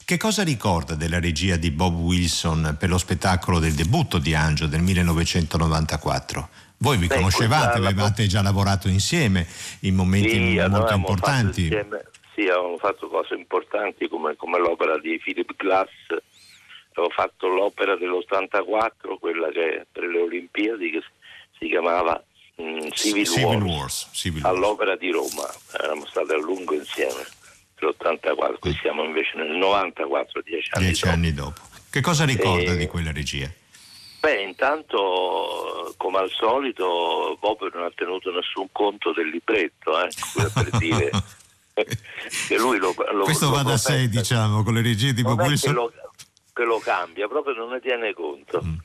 Che 0.07 0.15
cosa 0.15 0.41
ricorda 0.41 0.95
della 0.95 1.19
regia 1.19 1.57
di 1.57 1.69
Bob 1.69 1.93
Wilson 1.99 2.77
per 2.79 2.87
lo 2.87 2.97
spettacolo 2.97 3.59
del 3.59 3.73
debutto 3.73 4.19
di 4.19 4.33
Angio 4.33 4.65
del 4.65 4.79
1994? 4.79 6.47
Voi 6.77 6.95
vi 6.95 7.07
Beh, 7.07 7.15
conoscevate, 7.15 7.71
quella- 7.71 7.83
la- 7.83 7.89
avevate 7.89 8.25
già 8.25 8.41
lavorato 8.41 8.87
insieme 8.87 9.45
in 9.81 9.95
momenti 9.95 10.29
Sì, 10.29 10.63
molto 10.69 10.93
importanti. 10.93 11.63
sì, 12.33 12.41
avevamo 12.43 12.77
fatto 12.77 13.09
cose 13.09 13.33
importanti 13.33 14.07
come, 14.07 14.37
come 14.37 14.59
l'opera 14.59 14.97
di 14.97 15.19
Philip 15.21 15.53
Glass 15.57 15.89
avevo 16.93 17.11
fatto 17.13 17.47
l'opera 17.47 17.97
dell'84, 17.97 19.17
quella 19.19 19.49
che 19.49 19.87
per 19.91 20.03
le 20.05 20.21
Olimpiadi 20.21 20.89
che 20.89 21.01
si 21.59 21.67
chiamava 21.67 22.23
mm, 22.61 22.87
Civil, 22.93 23.27
Civil 23.27 23.43
Wars, 23.61 23.65
Wars, 23.77 24.09
Civil 24.13 24.41
Wars. 24.41 24.55
all'Opera 24.55 24.95
di 24.95 25.11
Roma. 25.11 25.53
Eravamo 25.73 26.05
stati 26.05 26.31
a 26.31 26.37
lungo 26.37 26.75
insieme 26.75 27.35
nell'84, 27.79 28.59
qui 28.59 28.73
siamo 28.81 29.03
invece 29.03 29.37
nel 29.37 29.55
94, 29.57 30.41
dieci 30.41 30.69
anni 30.73 30.85
Dieci 30.85 31.03
dopo. 31.03 31.13
anni 31.15 31.33
dopo. 31.33 31.61
Che 31.89 32.01
cosa 32.01 32.25
ricorda 32.25 32.71
E- 32.73 32.77
di 32.77 32.87
quella 32.87 33.11
regia? 33.11 33.51
Beh, 34.19 34.41
intanto, 34.41 35.93
come 35.95 36.17
al 36.17 36.29
solito, 36.31 37.37
Bob 37.39 37.71
non 37.73 37.83
ha 37.83 37.91
tenuto 37.93 38.31
nessun 38.31 38.67
conto 38.71 39.13
del 39.13 39.27
libretto, 39.29 39.99
eh, 40.01 40.09
per 40.53 40.69
dire 40.79 41.11
che 42.47 42.57
lui 42.57 42.77
lo, 42.79 42.93
lo 43.13 43.23
Questo 43.23 43.45
lo 43.49 43.55
va 43.55 43.63
da 43.63 43.77
sé, 43.77 44.09
diciamo, 44.09 44.63
con 44.63 44.73
le 44.73 44.81
regie 44.81 45.13
di 45.13 45.21
Bob 45.21 45.39
è 45.39 45.43
che 45.43 45.47
Wilson. 45.49 45.73
lo, 45.73 45.93
che 46.51 46.63
lo 46.63 46.79
cambia, 46.79 47.27
proprio 47.27 47.53
non 47.53 47.69
ne 47.69 47.79
tiene 47.79 48.13
conto. 48.13 48.61
Mm. 48.63 48.75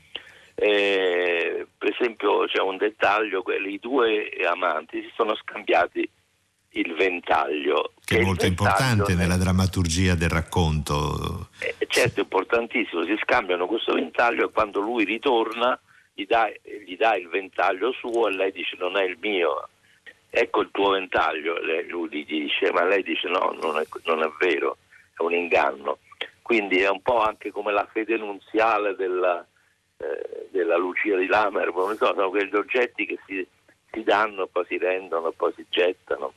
Eh, 0.55 1.67
per 1.79 1.91
esempio 1.91 2.45
c'è 2.45 2.61
un 2.61 2.77
dettaglio, 2.77 3.43
i 3.67 3.79
due 3.81 4.31
amanti 4.47 5.01
si 5.01 5.11
sono 5.17 5.35
scambiati 5.35 6.09
il 6.73 6.95
ventaglio. 6.95 7.93
Che 8.05 8.19
è 8.19 8.23
molto 8.23 8.47
importante 8.47 9.15
ne- 9.15 9.23
nella 9.23 9.37
drammaturgia 9.37 10.15
del 10.15 10.29
racconto. 10.29 11.49
eh, 11.61 11.75
certo, 11.87 12.21
è 12.21 12.23
importantissimo, 12.23 13.05
si 13.05 13.17
scambiano 13.23 13.67
questo 13.67 13.95
ventaglio 13.95 14.47
e 14.47 14.53
quando 14.53 14.81
lui 14.81 15.05
ritorna 15.05 15.79
gli 16.15 16.27
dà, 16.27 16.51
gli 16.87 16.97
dà 16.97 17.17
il 17.17 17.29
ventaglio 17.29 17.93
suo 17.93 18.29
e 18.29 18.33
lei 18.33 18.53
dice 18.53 18.77
non 18.79 18.97
è 18.97 19.05
il 19.05 19.17
mio, 19.21 19.69
ecco 20.29 20.61
il 20.61 20.69
tuo 20.71 20.91
ventaglio, 20.91 21.59
Lei- 21.59 21.89
lui 21.89 22.09
gli 22.11 22.25
dice, 22.25 22.71
ma 22.73 22.85
lei 22.85 23.03
dice 23.03 23.29
no, 23.29 23.57
non 23.61 23.79
è, 23.79 23.87
non 24.05 24.23
è 24.23 24.31
vero, 24.39 24.77
è 25.17 25.23
un 25.23 25.33
inganno. 25.33 25.99
Quindi 26.43 26.81
è 26.81 26.89
un 26.91 27.01
po' 27.01 27.23
anche 27.23 27.51
come 27.51 27.73
la 27.73 27.87
fede 27.91 28.17
nunziale 28.17 28.95
della, 28.97 29.47
eh, 29.97 30.49
della 30.51 30.77
Lucia 30.77 31.17
di 31.17 31.27
Lamer, 31.27 31.73
non 31.73 31.97
so, 31.97 32.07
sono 32.07 32.31
quegli 32.31 32.55
oggetti 32.55 33.07
che 33.07 33.19
si, 33.27 33.47
si 33.91 34.03
danno, 34.03 34.47
poi 34.47 34.65
si 34.67 34.77
rendono, 34.77 35.31
poi 35.31 35.53
si 35.55 35.65
gettano. 35.71 36.35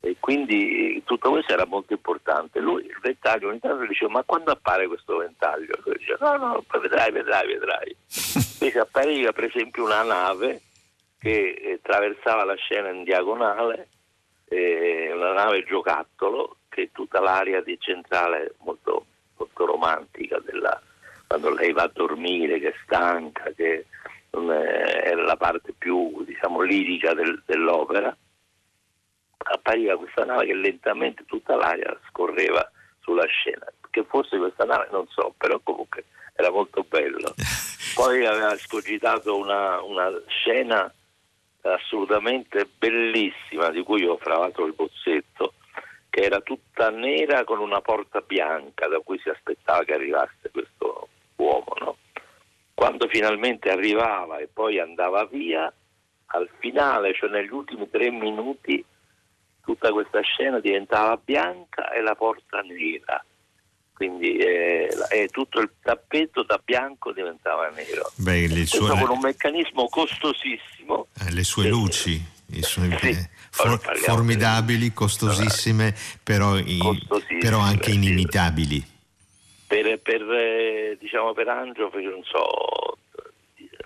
E 0.00 0.16
quindi 0.20 1.02
tutto 1.04 1.30
questo 1.30 1.52
era 1.52 1.66
molto 1.66 1.92
importante. 1.92 2.60
Lui 2.60 2.84
il 2.84 2.98
ventaglio 3.02 3.48
ogni 3.48 3.58
tanto 3.58 3.84
diceva 3.84 4.12
ma 4.12 4.22
quando 4.22 4.52
appare 4.52 4.86
questo 4.86 5.16
ventaglio? 5.16 5.76
Lui 5.84 5.96
diceva 5.98 6.36
no, 6.36 6.46
no, 6.46 6.64
vedrai, 6.80 7.10
vedrai, 7.10 7.46
vedrai. 7.46 7.96
Invece 8.60 8.78
appariva 8.78 9.32
per 9.32 9.44
esempio 9.44 9.84
una 9.84 10.02
nave 10.02 10.62
che 11.18 11.60
eh, 11.60 11.72
attraversava 11.72 12.44
la 12.44 12.54
scena 12.54 12.90
in 12.90 13.02
diagonale, 13.02 13.88
eh, 14.48 15.10
una 15.12 15.32
nave 15.32 15.64
giocattolo 15.64 16.58
che 16.68 16.90
tutta 16.92 17.20
l'area 17.20 17.60
di 17.60 17.76
centrale 17.80 18.54
molto, 18.58 19.04
molto 19.36 19.66
romantica 19.66 20.40
della, 20.44 20.80
quando 21.26 21.52
lei 21.52 21.72
va 21.72 21.82
a 21.82 21.90
dormire, 21.92 22.60
che 22.60 22.68
è 22.68 22.74
stanca, 22.84 23.50
che 23.56 23.84
è, 24.30 24.36
è 25.10 25.14
la 25.14 25.36
parte 25.36 25.72
più 25.76 26.22
diciamo 26.24 26.60
lirica 26.60 27.14
del- 27.14 27.42
dell'opera 27.44 28.16
appariva 29.38 29.96
questa 29.96 30.24
nave 30.24 30.46
che 30.46 30.54
lentamente 30.54 31.24
tutta 31.24 31.56
l'aria 31.56 31.98
scorreva 32.08 32.70
sulla 33.00 33.26
scena. 33.26 33.66
Che 33.90 34.04
fosse 34.04 34.36
questa 34.36 34.64
nave 34.64 34.88
non 34.90 35.06
so, 35.08 35.34
però 35.36 35.58
comunque 35.62 36.04
era 36.34 36.50
molto 36.50 36.84
bello. 36.88 37.34
Poi 37.94 38.24
aveva 38.26 38.56
scogitato 38.56 39.36
una, 39.36 39.82
una 39.82 40.10
scena 40.26 40.92
assolutamente 41.62 42.68
bellissima 42.78 43.70
di 43.70 43.82
cui 43.82 44.04
ho 44.06 44.16
fra 44.18 44.38
l'altro 44.38 44.66
il 44.66 44.74
bozzetto, 44.74 45.54
che 46.08 46.20
era 46.20 46.40
tutta 46.40 46.90
nera 46.90 47.44
con 47.44 47.58
una 47.58 47.80
porta 47.80 48.20
bianca 48.20 48.86
da 48.86 49.00
cui 49.00 49.18
si 49.18 49.28
aspettava 49.28 49.84
che 49.84 49.94
arrivasse 49.94 50.50
questo 50.50 51.08
uomo. 51.36 51.74
no? 51.80 51.96
Quando 52.74 53.08
finalmente 53.08 53.70
arrivava 53.70 54.38
e 54.38 54.48
poi 54.52 54.78
andava 54.78 55.24
via, 55.24 55.72
al 56.30 56.48
finale, 56.58 57.14
cioè 57.14 57.30
negli 57.30 57.52
ultimi 57.52 57.88
tre 57.90 58.10
minuti, 58.10 58.84
tutta 59.68 59.92
questa 59.92 60.22
scena 60.22 60.60
diventava 60.60 61.20
bianca 61.22 61.90
e 61.92 62.00
la 62.00 62.14
porta 62.14 62.60
nera. 62.62 63.22
Quindi 63.92 64.38
eh, 64.38 64.88
la- 64.96 65.08
e 65.08 65.28
tutto 65.28 65.60
il 65.60 65.68
tappeto 65.82 66.42
da 66.42 66.58
bianco 66.64 67.12
diventava 67.12 67.68
nero. 67.68 68.10
Beh, 68.14 68.46
le 68.46 68.54
Questo 68.54 68.86
sue, 68.86 68.98
con 68.98 69.10
un 69.10 69.18
meccanismo 69.20 69.86
costosissimo. 69.88 71.08
eh, 71.20 71.32
le 71.32 71.42
sue 71.44 71.68
luci, 71.68 72.12
i 72.52 72.62
suoi- 72.62 72.96
Sì, 72.98 73.08
eh, 73.10 73.28
for- 73.50 73.78
formidabili, 73.98 74.94
costosissime, 74.94 75.94
però, 76.22 76.56
i- 76.56 76.78
Costosissime, 76.78 77.40
però 77.40 77.58
anche 77.58 77.90
inimitabili. 77.90 78.82
Per, 79.66 79.98
per, 80.00 80.22
eh, 80.22 80.96
diciamo 80.98 81.34
per 81.34 81.48
Angio 81.48 81.90
fece, 81.90 82.08
non 82.08 82.22
so, 82.24 82.96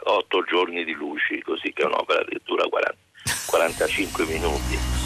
otto 0.05 0.45
giorni 0.45 0.85
di 0.85 0.93
luci, 0.93 1.43
così 1.43 1.73
che 1.73 1.83
è 1.83 1.87
un'opera 1.87 2.23
che 2.25 2.39
dura 2.45 2.69
40 2.69 3.01
45 3.47 4.25
minuti. 4.27 5.02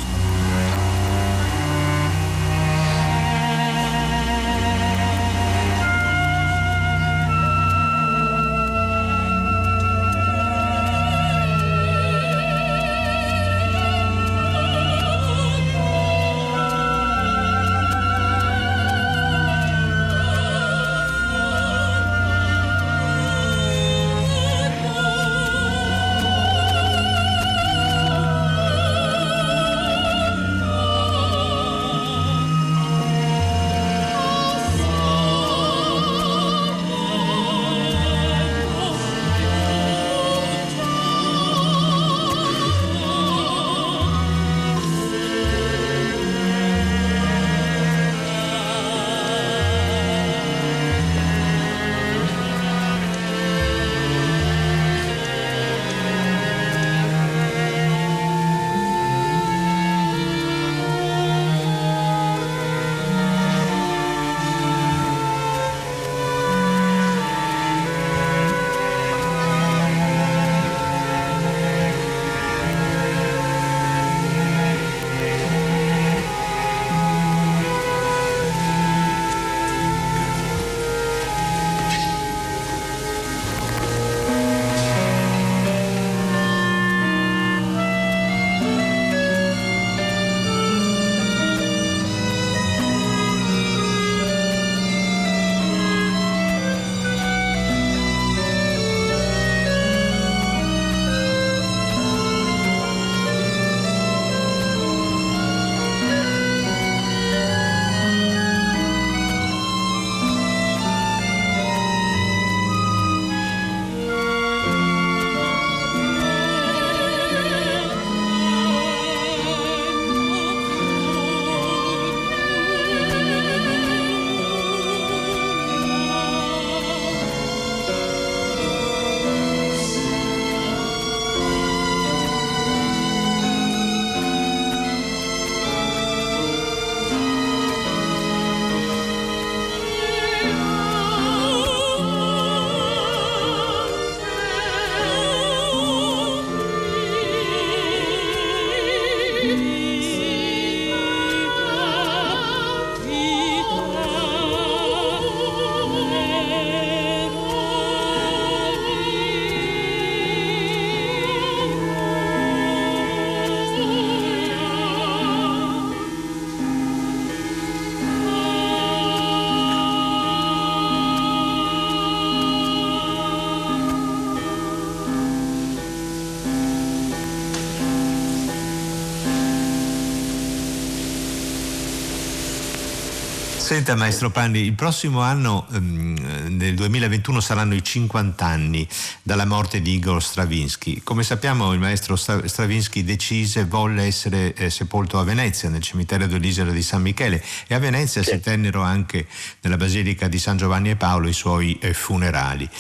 Senta 183.67 183.97
maestro 183.97 184.31
Panni, 184.31 184.61
il 184.61 184.75
prossimo 184.75 185.23
anno, 185.23 185.67
ehm, 185.73 186.57
nel 186.57 186.77
2021, 186.77 187.41
saranno 187.41 187.75
i 187.75 187.83
50 187.83 188.45
anni 188.45 188.87
dalla 189.23 189.45
morte 189.45 189.81
di 189.81 189.95
Igor 189.95 190.23
Stravinsky. 190.23 191.03
Come 191.03 191.25
sappiamo 191.25 191.73
il 191.73 191.81
maestro 191.81 192.15
Stravinsky 192.15 193.03
decise, 193.03 193.65
volle 193.65 194.05
essere 194.05 194.55
eh, 194.55 194.71
sepolto 194.71 195.19
a 195.19 195.25
Venezia, 195.25 195.69
nel 195.69 195.83
cimitero 195.83 196.29
dell'isola 196.29 196.71
di 196.71 196.81
San 196.81 197.03
Michele 197.03 197.43
e 197.67 197.75
a 197.75 197.81
Venezia 197.81 198.23
sì. 198.23 198.35
si 198.35 198.41
tennero 198.41 198.83
anche 198.83 199.27
nella 199.63 199.77
Basilica 199.77 200.29
di 200.29 200.39
San 200.39 200.57
Giovanni 200.57 200.91
e 200.91 200.97
Paolo 200.97 201.27
i 201.27 201.33
suoi 201.33 201.77
eh, 201.81 201.93
funerali. 201.93 202.71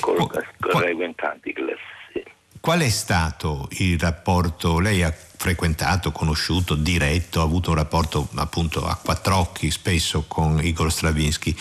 Con, 0.00 0.14
con 0.18 0.82
sì. 0.82 0.94
Qual 2.64 2.80
è 2.80 2.88
stato 2.88 3.68
il 3.72 4.00
rapporto? 4.00 4.80
Lei 4.80 5.02
ha 5.02 5.12
frequentato, 5.12 6.12
conosciuto, 6.12 6.74
diretto, 6.74 7.40
ha 7.40 7.42
avuto 7.42 7.68
un 7.68 7.76
rapporto 7.76 8.26
appunto 8.36 8.86
a 8.86 8.96
quattro 8.96 9.36
occhi 9.36 9.70
spesso 9.70 10.24
con 10.26 10.58
Igor 10.62 10.90
Stravinsky. 10.90 11.54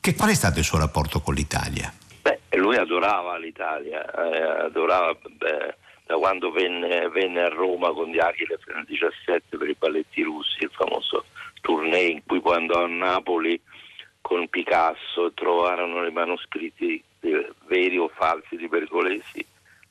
Che, 0.00 0.14
qual 0.14 0.30
è 0.30 0.34
stato 0.34 0.60
il 0.60 0.64
suo 0.64 0.78
rapporto 0.78 1.18
con 1.18 1.34
l'Italia? 1.34 1.92
Beh, 2.22 2.38
lui 2.58 2.76
adorava 2.76 3.36
l'Italia, 3.36 4.04
eh, 4.04 4.66
adorava 4.66 5.18
beh, 5.26 5.74
da 6.06 6.14
quando 6.18 6.52
venne, 6.52 7.08
venne, 7.08 7.40
a 7.40 7.48
Roma 7.48 7.90
con 7.90 8.10
gli 8.10 8.20
Achille 8.20 8.56
nel 8.72 8.84
17 8.86 9.56
per 9.56 9.68
i 9.68 9.74
balletti 9.76 10.22
russi, 10.22 10.62
il 10.62 10.70
famoso 10.70 11.24
tournée 11.62 12.12
in 12.12 12.22
cui 12.24 12.40
poi 12.40 12.54
andò 12.54 12.84
a 12.84 12.86
Napoli 12.86 13.60
con 14.20 14.46
Picasso 14.46 15.32
trovarono 15.34 16.06
i 16.06 16.12
manoscritti 16.12 17.02
veri 17.66 17.98
o 17.98 18.08
falsi 18.14 18.54
di 18.54 18.68
Pergolesi, 18.68 19.44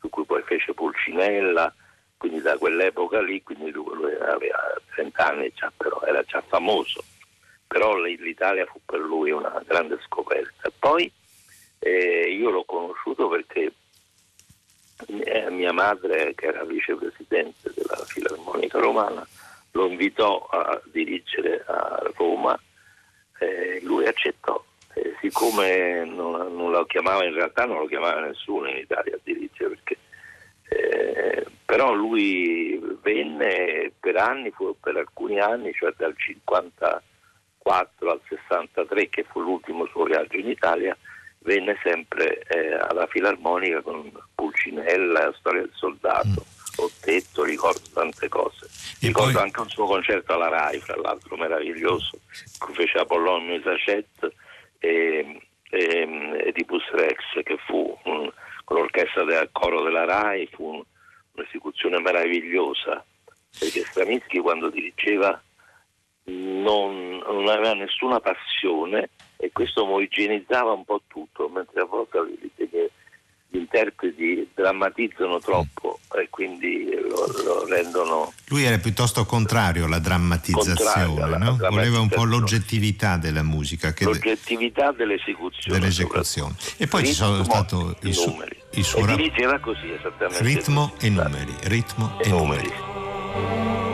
su 0.04 0.10
cui 0.10 0.26
poi 0.26 0.44
fece 0.44 0.74
Pulcinella 0.74 1.74
quindi 2.24 2.40
da 2.40 2.58
quell'epoca 2.58 3.22
lì, 3.22 3.44
quindi 3.44 3.70
lui, 3.72 4.14
aveva 4.14 4.80
30 4.96 5.28
anni 5.28 5.52
già, 5.54 5.70
però 5.76 6.00
era 6.04 6.24
già 6.24 6.42
famoso, 6.48 7.04
però 7.68 7.98
l'Italia 7.98 8.66
fu 8.66 8.80
per 8.86 9.00
lui 9.02 9.32
una 9.32 9.62
grande 9.68 10.00
scoperta. 10.06 10.72
Poi 10.80 11.12
eh, 11.80 12.32
io 12.32 12.50
l'ho 12.50 12.64
conosciuto 12.64 13.28
perché 13.28 13.74
eh, 15.08 15.50
mia 15.50 15.74
madre, 15.74 16.34
che 16.34 16.46
era 16.46 16.64
vicepresidente 16.64 17.74
della 17.76 17.98
Filarmonica 18.06 18.80
Romana, 18.80 19.28
lo 19.72 19.88
invitò 19.88 20.48
a 20.50 20.82
dirigere 20.86 21.62
a 21.68 22.10
Roma, 22.16 22.58
eh, 23.40 23.82
lui 23.84 24.08
accettò. 24.08 24.64
Eh, 24.96 25.16
siccome 25.22 26.06
non, 26.06 26.54
non, 26.56 26.72
lo 26.72 26.86
chiamava, 26.86 27.26
in 27.26 27.34
realtà 27.34 27.66
non 27.66 27.80
lo 27.80 27.86
chiamava 27.86 28.22
nessuno 28.22 28.70
in 28.70 28.78
Italia 28.78 29.16
a 29.16 29.20
dirigere 29.24 29.70
perché 29.70 29.98
eh, 30.70 31.46
però 31.66 31.94
lui 31.94 32.80
venne 33.02 33.92
per 34.00 34.16
anni, 34.18 34.52
per 34.80 34.98
alcuni 34.98 35.40
anni, 35.40 35.74
cioè 35.74 35.94
dal 35.98 36.16
54 36.16 38.12
al 38.12 38.22
63, 38.28 39.10
che 39.10 39.24
fu 39.24 39.42
l'ultimo 39.42 39.86
suo 39.88 40.04
viaggio 40.04 40.38
in 40.38 40.50
Italia, 40.50 40.96
venne 41.40 41.78
sempre 41.84 42.44
eh, 42.48 42.74
alla 42.74 43.08
Filarmonica 43.08 43.82
con 43.82 44.12
Pulcinella, 44.34 45.34
Storia 45.38 45.62
del 45.62 45.72
Soldato, 45.74 46.28
mm. 46.28 46.52
Ottetto, 46.76 47.44
ricordo 47.44 47.82
tante 47.94 48.28
cose. 48.30 48.68
Ricordo 49.02 49.34
poi... 49.34 49.42
anche 49.42 49.62
un 49.62 49.70
suo 49.70 49.86
concerto 49.86 50.34
alla 50.34 50.50
RAI, 50.50 50.80
fra 50.80 51.00
l'altro 51.00 51.36
meraviglioso, 51.38 52.20
che 52.30 52.74
fece 52.74 52.98
Apollonio 53.00 53.56
Isacet 53.56 54.32
e, 54.84 55.40
e 55.70 56.42
Edipus 56.46 56.84
Rex, 56.92 57.42
che 57.44 57.58
fu 57.66 57.98
un, 58.04 58.30
con 58.66 58.78
l'orchestra 58.78 59.24
del 59.24 59.48
coro 59.54 59.82
della 59.82 60.04
RAI, 60.04 60.48
fu 60.48 60.84
un'esecuzione 61.32 62.02
meravigliosa, 62.02 63.04
perché 63.58 63.86
Stravinsky 63.86 64.40
quando 64.40 64.70
dirigeva. 64.70 65.42
Non, 66.26 67.18
non, 67.18 67.50
aveva 67.50 67.74
nessuna 67.74 68.22
passione 68.22 69.10
e 69.36 69.52
questo 69.52 69.84
omogenizzava 69.84 70.72
un 70.72 70.86
po' 70.86 71.02
tutto, 71.08 71.50
mentre 71.50 71.82
a 71.82 71.86
volte 71.86 72.18
gli 73.54 73.60
interpreti 73.60 74.50
drammatizzano 74.56 75.38
troppo 75.38 76.00
e 76.16 76.28
quindi 76.32 76.90
lo, 77.08 77.28
lo, 77.44 77.68
rendono... 77.68 78.34
Lui 78.48 78.64
era 78.64 78.80
piuttosto 78.80 79.26
contrario 79.26 79.86
alla 79.86 80.00
drammatizzazione, 80.00 81.22
alla, 81.22 81.38
no? 81.38 81.58
voleva 81.70 82.00
un 82.00 82.10
po' 82.10 82.24
l'oggettività 82.24 83.18
della 83.18 83.44
musica. 83.44 83.94
Che 83.94 84.06
l'oggettività 84.06 84.92
dell'esecuzione. 84.92 85.80
dell'esecuzione. 85.80 86.56
E 86.78 86.88
poi 86.88 87.06
ci 87.06 87.14
sono 87.14 87.44
stato 87.44 87.96
il, 88.02 88.14
su, 88.16 88.36
il 88.72 88.84
suo... 88.84 89.00
E 89.08 89.16
dirigeva 89.16 89.60
così 89.60 89.92
esattamente. 89.92 90.44
Ritmo 90.44 90.94
e 91.00 91.10
numeri, 91.10 91.54
ritmo 91.66 92.20
e, 92.20 92.28
e 92.28 92.30
numeri. 92.32 92.72
numeri. 92.72 93.93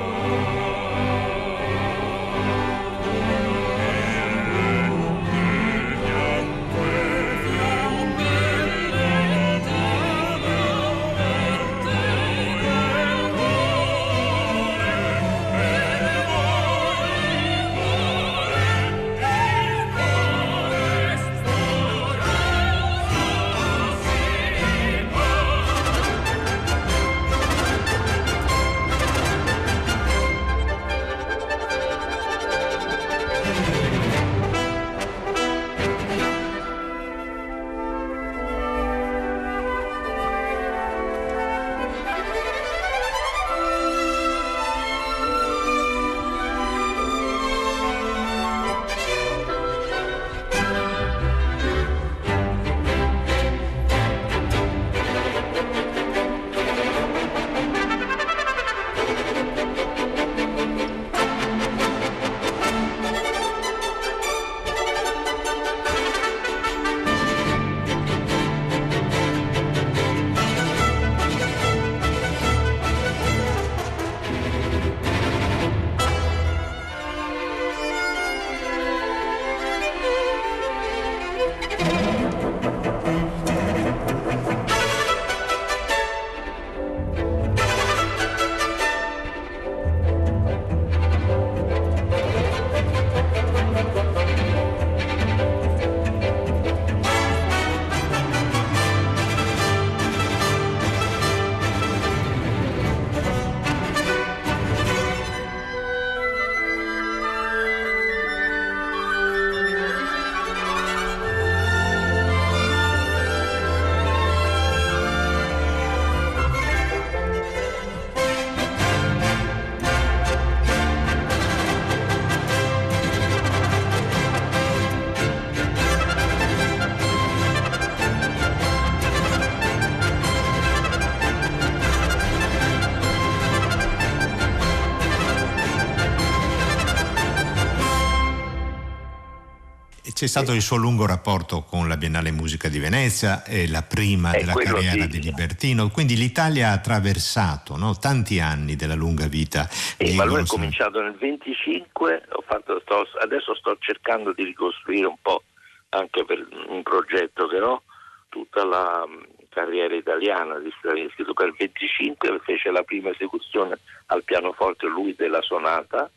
C'è 140.20 140.28
stato 140.28 140.52
il 140.52 140.62
suo 140.62 140.76
lungo 140.76 141.06
rapporto 141.06 141.64
con 141.64 141.88
la 141.88 141.96
Biennale 141.96 142.32
Musica 142.32 142.68
di 142.68 142.78
Venezia, 142.78 143.42
è 143.42 143.66
la 143.68 143.84
prima 143.84 144.34
Eh, 144.34 144.40
della 144.40 144.52
carriera 144.54 145.06
di 145.06 145.22
Libertino, 145.22 145.88
quindi 145.92 146.18
l'Italia 146.18 146.72
ha 146.72 146.74
attraversato 146.74 147.78
no, 147.78 147.96
tanti 147.98 148.42
anni 148.42 148.76
della 148.76 148.96
lunga 148.96 149.28
vita 149.28 149.70
di 149.98 150.12
ma 150.16 150.26
lui 150.26 150.42
è 150.42 150.46
cominciato 150.46 151.02
nel 151.02 151.16
25, 151.16 152.24
ho 152.34 152.44
fatto- 152.46 152.82
sto- 152.82 153.08
adesso 153.22 153.56
sto 153.56 153.78
cercando 153.80 154.34
di 154.34 154.44
ricostruire 154.44 155.06
un 155.06 155.16
po' 155.22 155.44
anche 155.92 156.26
per 156.26 156.46
un 156.68 156.84
progetto 156.84 157.48
che 157.48 157.62
ho, 157.62 157.84
tutta 158.28 158.66
la 158.66 159.06
mh, 159.08 159.48
carriera 159.48 159.96
italiana 159.96 160.60
di 160.60 160.70
Stravinsky. 160.80 161.24
Dunque 161.24 161.46
nel 161.46 161.56
25 161.58 162.42
fece 162.44 162.72
la 162.72 162.84
prima 162.84 163.10
esecuzione 163.12 163.80
al 164.08 164.26
pianoforte 164.26 164.86
lui 164.86 165.16
della 165.16 165.42
sonata 165.42 166.12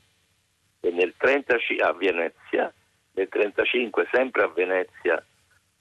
e 0.80 0.90
nel 0.90 1.14
35 1.16 1.86
a 1.86 1.92
Venezia, 1.92 2.74
nel 3.12 3.29
35 3.29 4.09
sempre 4.12 4.42
a 4.42 4.48
Venezia 4.48 5.25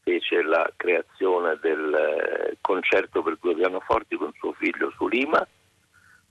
fece 0.03 0.41
la 0.41 0.69
creazione 0.75 1.57
del 1.61 1.93
eh, 1.93 2.57
concerto 2.61 3.21
per 3.21 3.37
due 3.39 3.55
pianoforti 3.55 4.15
con 4.15 4.31
suo 4.33 4.53
figlio 4.53 4.91
su 4.97 5.07
Lima 5.07 5.45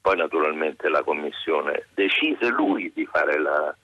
poi 0.01 0.17
naturalmente 0.17 0.89
la 0.89 1.03
commissione 1.03 1.87
decise 1.95 2.49
lui 2.49 2.91
di 2.95 3.05
fare 3.07 3.39
la, 3.39 3.75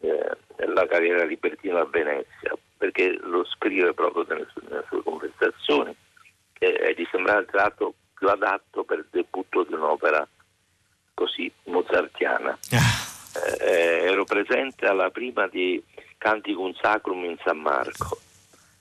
eh, 0.00 0.36
la 0.66 0.86
carriera 0.86 1.24
libertina 1.24 1.80
a 1.80 1.84
Venezia, 1.84 2.56
perché 2.78 3.18
lo 3.20 3.44
scrive 3.44 3.92
proprio 3.92 4.24
nelle 4.28 4.46
sue, 4.52 4.62
nelle 4.68 4.84
sue 4.88 5.02
conversazioni, 5.02 5.94
che 6.54 6.66
eh, 6.66 6.94
gli 6.96 7.06
sembrava 7.10 7.40
il 7.40 7.46
tratto 7.46 7.94
più 8.14 8.28
adatto 8.28 8.84
per 8.84 8.98
il 8.98 9.06
debutto 9.10 9.64
di 9.64 9.74
un'opera 9.74 10.26
così 11.14 11.52
mozartiana. 11.64 12.58
Ah, 12.72 13.08
Eh, 13.60 14.06
ero 14.10 14.24
presente 14.24 14.86
alla 14.86 15.10
prima 15.10 15.46
di 15.46 15.80
Canticum 16.20 16.74
Sacrum 16.74 17.24
in 17.24 17.36
San 17.42 17.58
Marco 17.58 18.20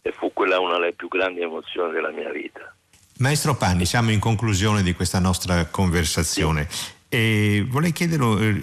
e 0.02 0.12
fu 0.12 0.34
quella 0.34 0.60
una 0.60 0.78
delle 0.78 0.92
più 0.92 1.08
grandi 1.08 1.40
emozioni 1.40 1.94
della 1.94 2.12
mia 2.12 2.30
vita. 2.32 2.76
Maestro 3.20 3.56
Panni, 3.56 3.86
siamo 3.86 4.12
in 4.12 4.20
conclusione 4.20 4.84
di 4.84 4.94
questa 4.94 5.20
nostra 5.20 5.66
conversazione 5.68 6.68
e 7.08 7.66
vorrei 7.68 7.94
chiedere 7.94 8.24
eh, 8.24 8.62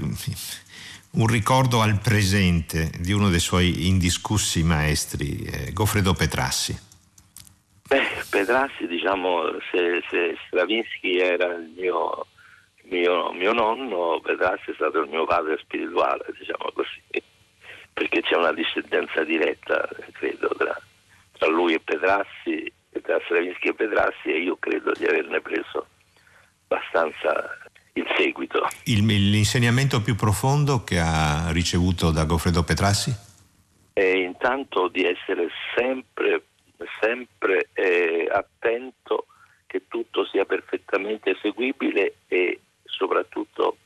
un 1.13 1.27
ricordo 1.27 1.81
al 1.81 1.99
presente 2.01 2.91
di 2.99 3.13
uno 3.13 3.31
dei 3.31 3.41
suoi 3.41 3.89
indiscussi 3.89 4.63
maestri, 4.63 5.43
eh, 5.45 5.73
Goffredo 5.73 6.13
Petrassi. 6.13 6.79
Beh, 7.89 8.25
Petrassi, 8.29 8.87
diciamo, 8.87 9.43
se, 9.71 10.03
se 10.11 10.37
Stravinsky 10.47 11.19
era 11.19 11.55
il 11.55 11.73
mio, 11.77 12.27
mio, 12.91 13.33
mio 13.33 13.53
nonno, 13.53 14.21
Petrassi 14.23 14.71
è 14.71 14.75
stato 14.75 15.01
il 15.01 15.09
mio 15.09 15.25
padre 15.25 15.57
spirituale, 15.63 16.27
diciamo 16.39 16.71
così, 16.75 17.01
perché 17.97 18.21
c'è 18.21 18.37
una 18.37 18.53
discendenza 18.53 19.25
diretta, 19.25 19.89
credo, 20.13 20.49
tra, 20.59 20.79
tra 21.33 21.49
lui 21.49 21.73
e 21.73 21.81
Petrassi, 21.81 22.71
e 22.91 23.01
tra 23.01 23.19
Stravinsky 23.25 23.69
e 23.69 23.75
Petrassi, 23.75 24.29
e 24.29 24.41
io 24.41 24.59
credo 24.61 24.93
di 24.93 25.07
averne 25.07 25.41
preso 25.41 25.87
abbastanza 26.69 27.57
il 27.95 28.07
seguito. 28.19 28.69
Il- 28.85 29.07
l'insegnamento 29.07 30.03
più 30.03 30.15
profondo 30.15 30.85
che 30.85 30.99
ha 31.01 31.51
ricevuto 31.53 32.11
da 32.11 32.25
Goffredo 32.25 32.63
Petrassi? 32.65 33.25
e 33.99 34.19
intanto 34.19 34.89
di 34.89 35.05
essere 35.05 35.49
sempre, 35.75 36.43
sempre 37.01 37.71
eh, 37.73 38.29
attento 38.31 39.25
che 39.65 39.85
tutto 39.89 40.27
sia 40.27 40.45
perfettamente 40.45 41.31
eseguibile 41.31 42.17
e 42.29 42.61
soprattutto 42.85 43.79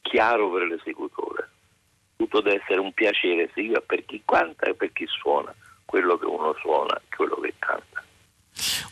chiaro 0.00 0.50
per 0.50 0.62
l'esecutore. 0.68 1.50
Tutto 2.18 2.40
deve 2.40 2.60
essere 2.60 2.80
un 2.80 2.92
piacere 2.92 3.48
sia 3.54 3.80
per 3.80 4.04
chi 4.04 4.20
canta 4.24 4.66
e 4.66 4.74
per 4.74 4.92
chi 4.92 5.06
suona, 5.06 5.54
quello 5.84 6.18
che 6.18 6.26
uno 6.26 6.52
suona 6.60 6.96
e 6.96 7.14
quello 7.14 7.36
che 7.40 7.54
canta. 7.60 8.02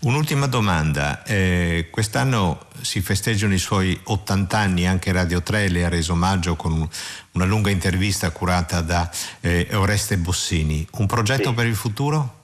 Un'ultima 0.02 0.46
domanda, 0.46 1.24
eh, 1.24 1.88
quest'anno 1.90 2.68
si 2.82 3.00
festeggiano 3.00 3.52
i 3.52 3.58
suoi 3.58 3.98
80 4.04 4.56
anni, 4.56 4.86
anche 4.86 5.10
Radio 5.10 5.42
3 5.42 5.68
le 5.70 5.84
ha 5.84 5.88
reso 5.88 6.12
omaggio 6.12 6.54
con 6.54 6.70
un- 6.70 6.88
una 7.32 7.44
lunga 7.44 7.70
intervista 7.70 8.30
curata 8.30 8.80
da 8.80 9.10
eh, 9.40 9.66
Oreste 9.74 10.18
Bossini. 10.18 10.86
Un 10.98 11.06
progetto 11.06 11.48
Sì. 11.48 11.54
per 11.56 11.66
il 11.66 11.74
futuro? 11.74 12.34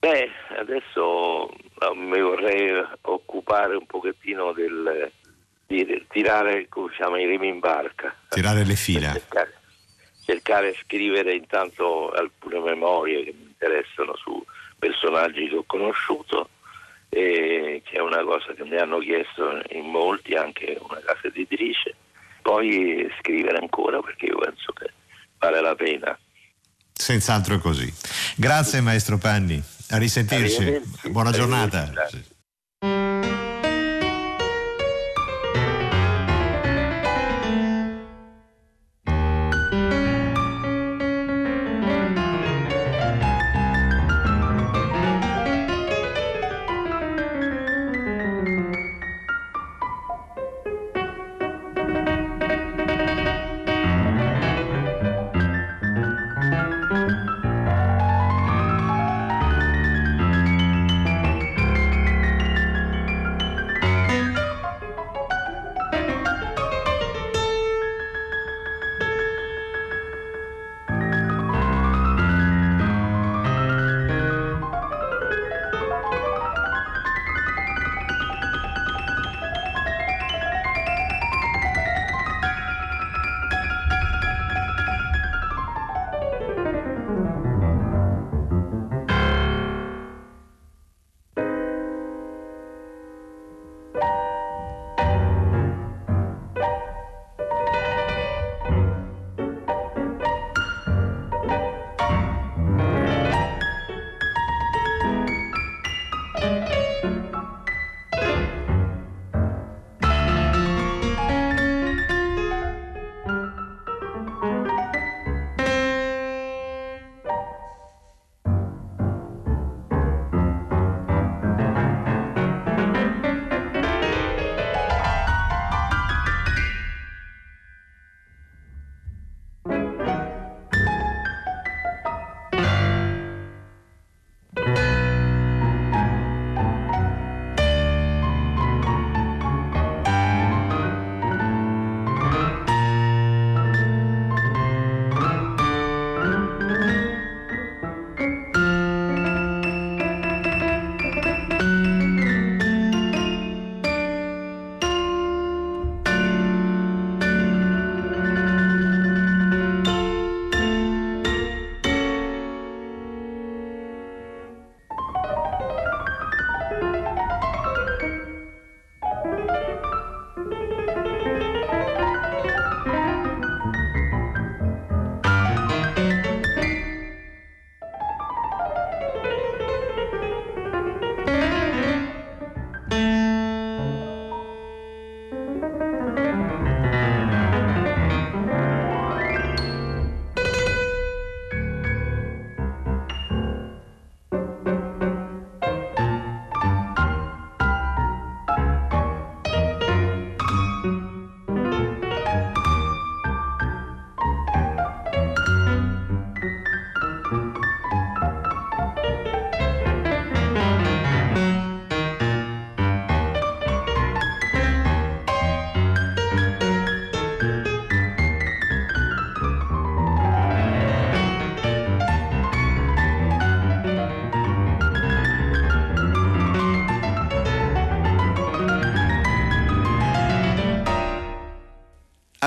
Beh, 0.00 0.28
adesso 0.58 1.50
eh, 1.52 1.94
mi 1.94 2.20
vorrei 2.20 2.84
occupare 3.02 3.76
un 3.76 3.86
pochettino 3.86 4.50
del, 4.52 5.08
di 5.68 6.04
tirare 6.10 6.66
chiama, 6.96 7.20
i 7.20 7.26
remi 7.26 7.46
in 7.46 7.60
barca. 7.60 8.12
Tirare 8.28 8.64
le 8.64 8.74
fila. 8.74 9.12
cercare, 9.12 9.54
cercare 10.30 10.70
di 10.70 10.78
scrivere 10.84 11.34
intanto 11.34 12.10
alcune 12.10 12.60
memorie 12.60 13.24
che 13.24 13.34
mi 13.36 13.46
interessano 13.48 14.14
su 14.16 14.44
personaggi 14.78 15.48
che 15.48 15.56
ho 15.56 15.64
conosciuto 15.66 16.48
che 17.10 17.82
è 17.82 17.98
una 17.98 18.22
cosa 18.22 18.52
che 18.54 18.64
mi 18.64 18.76
hanno 18.76 18.98
chiesto 18.98 19.60
in 19.70 19.86
molti, 19.86 20.34
anche 20.34 20.78
una 20.80 21.00
casa 21.04 21.26
editrice. 21.26 21.96
Poi 22.40 23.10
scrivere 23.18 23.58
ancora 23.58 24.00
perché 24.00 24.26
io 24.26 24.38
penso 24.38 24.72
che 24.72 24.92
vale 25.38 25.60
la 25.60 25.74
pena. 25.74 26.16
Senz'altro 26.92 27.56
è 27.56 27.58
così. 27.58 27.92
Grazie 28.36 28.80
maestro 28.80 29.18
Panni, 29.18 29.60
a 29.90 29.98
risentirci. 29.98 30.80
Buona 31.10 31.32
giornata. 31.32 31.90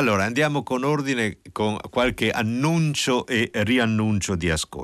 Allora 0.04 0.26
andiamo 0.26 0.64
con 0.64 0.84
ordine 0.84 1.38
con 1.54 1.78
qualche 1.90 2.30
annuncio 2.30 3.26
e 3.26 3.50
riannuncio 3.54 4.36
di 4.36 4.50
ascolti. 4.50 4.83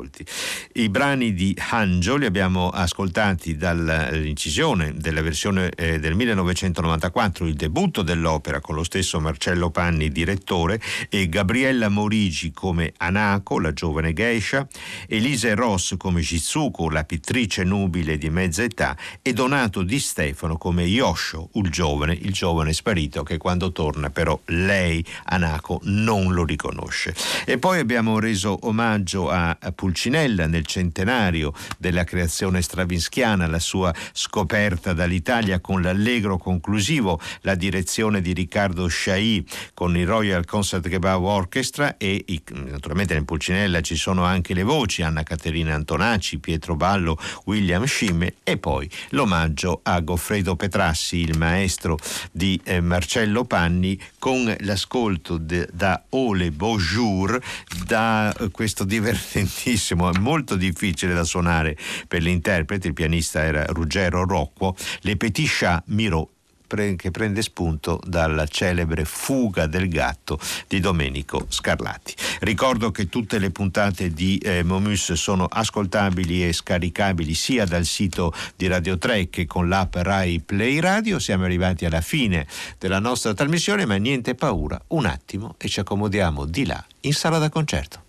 I 0.80 0.88
brani 0.88 1.34
di 1.34 1.54
Hanjo 1.72 2.16
li 2.16 2.26
abbiamo 2.26 2.70
ascoltati 2.70 3.58
dall'incisione 3.58 4.94
della 4.96 5.22
versione 5.22 5.72
eh, 5.72 6.00
del 6.00 6.16
1994, 6.16 7.46
il 7.48 7.56
debutto 7.56 8.02
dell'opera 8.02 8.62
con 8.62 8.76
lo 8.76 8.86
stesso 8.86 9.20
Marcello 9.20 9.72
Panni 9.72 10.08
direttore 10.08 10.80
e 11.10 11.28
Gabriella 11.28 11.90
Morigi 11.90 12.54
come 12.54 12.94
Anako, 12.96 13.60
la 13.60 13.74
giovane 13.74 14.14
geisha, 14.14 14.66
Elise 15.10 15.54
Ross 15.54 15.98
come 15.98 16.22
Shizuko, 16.22 16.90
la 16.90 17.04
pittrice 17.04 17.66
nubile 17.66 18.18
di 18.18 18.30
mezza 18.30 18.64
età 18.64 18.96
e 19.22 19.34
Donato 19.34 19.84
Di 19.84 20.00
Stefano 20.00 20.56
come 20.56 20.84
Yosho, 20.84 21.50
il 21.56 21.70
giovane, 21.70 22.14
il 22.14 22.32
giovane 22.32 22.72
sparito 22.72 23.24
che 23.24 23.36
quando 23.36 23.74
torna 23.74 24.12
però 24.12 24.40
lei 24.46 25.04
Anaco 25.26 25.82
non 25.84 26.32
lo 26.32 26.46
riconosce. 26.46 27.14
E 27.44 27.58
poi 27.58 27.80
abbiamo 27.80 28.18
reso 28.18 28.58
omaggio 28.62 29.30
a 29.30 29.58
Pulcinella 29.76 30.48
nel 30.48 30.68
centenario 30.70 31.54
della 31.78 32.04
creazione 32.04 32.62
stravinschiana, 32.62 33.48
la 33.48 33.60
sua 33.60 33.94
scoperta 34.14 34.94
dall'Italia 34.94 35.60
con 35.60 35.82
l'allegro 35.82 36.38
conclusivo, 36.38 37.20
la 37.42 37.56
direzione 37.56 38.22
di 38.22 38.34
Riccardo 38.34 38.88
Sciai 38.88 39.46
con 39.74 39.98
il 39.98 40.08
Royal 40.08 40.46
Concert 40.46 40.88
Kebab 40.88 41.24
Orchestra 41.24 41.98
e 41.98 42.24
naturalmente 42.54 43.14
nel 43.14 43.26
Pulcinella 43.26 43.82
ci 43.82 43.96
sono 43.96 44.24
anche 44.24 44.54
le 44.54 44.64
voci 44.64 45.02
Anna 45.02 45.24
Caterina 45.24 45.74
Antonacci, 45.74 46.40
Pietro 46.40 46.76
Ballo, 46.76 47.18
William 47.46 47.84
Scimme 47.86 48.36
e 48.44 48.58
poi 48.58 48.90
l'omaggio 49.10 49.82
a 49.84 50.00
Goffredo 50.00 50.56
Petrassi, 50.56 51.18
il 51.18 51.38
maestro 51.38 51.98
di 52.32 52.60
eh, 52.64 52.80
Marcello 52.82 53.44
Panni 53.46 54.00
con 54.18 54.56
la 54.60 54.76
ascolto 54.80 55.38
de, 55.38 55.68
da 55.74 56.04
Ole 56.10 56.52
Bonjour, 56.52 57.40
da 57.86 58.34
eh, 58.34 58.50
questo 58.50 58.84
divertentissimo, 58.86 60.10
molto 60.20 60.56
difficile 60.60 61.16
da 61.16 61.24
suonare 61.24 61.76
per 62.08 62.22
l'interprete, 62.22 62.88
il 62.88 62.94
pianista 62.94 63.44
era 63.44 63.66
Ruggero 63.66 64.26
Rocco, 64.26 64.76
Le 65.02 65.18
Petit 65.18 65.50
Chat 65.50 65.84
Miro 65.88 66.30
che 66.70 67.10
prende 67.10 67.42
spunto 67.42 68.00
dalla 68.06 68.46
celebre 68.46 69.04
Fuga 69.04 69.66
del 69.66 69.90
gatto 69.90 70.40
di 70.68 70.80
Domenico 70.80 71.48
Scarlatti. 71.50 72.14
Ricordo 72.42 72.92
che 72.92 73.10
tutte 73.10 73.40
le 73.40 73.50
puntate 73.50 74.14
di 74.14 74.38
eh, 74.38 74.64
Momus 74.64 75.14
sono 75.14 75.46
ascoltabili 75.46 76.48
e 76.48 76.54
scaricabili 76.54 77.34
sia 77.34 77.66
dal 77.66 77.86
sito 77.86 78.34
di 78.56 78.68
Radio 78.68 79.00
3 79.00 79.30
che 79.30 79.48
con 79.48 79.68
l'app 79.68 79.96
Rai 79.96 80.42
Play 80.42 80.80
Radio. 80.80 81.18
Siamo 81.18 81.46
arrivati 81.46 81.86
alla 81.86 82.02
fine 82.02 82.46
della 82.78 83.00
nostra 83.00 83.34
trasmissione, 83.34 83.86
ma 83.86 83.96
niente 83.96 84.36
paura, 84.36 84.80
un 84.90 85.06
attimo 85.06 85.56
e 85.58 85.68
ci 85.68 85.80
accomodiamo 85.80 86.46
di 86.46 86.66
là 86.66 86.84
in 87.02 87.14
sala 87.14 87.40
da 87.40 87.50
concerto. 87.50 88.09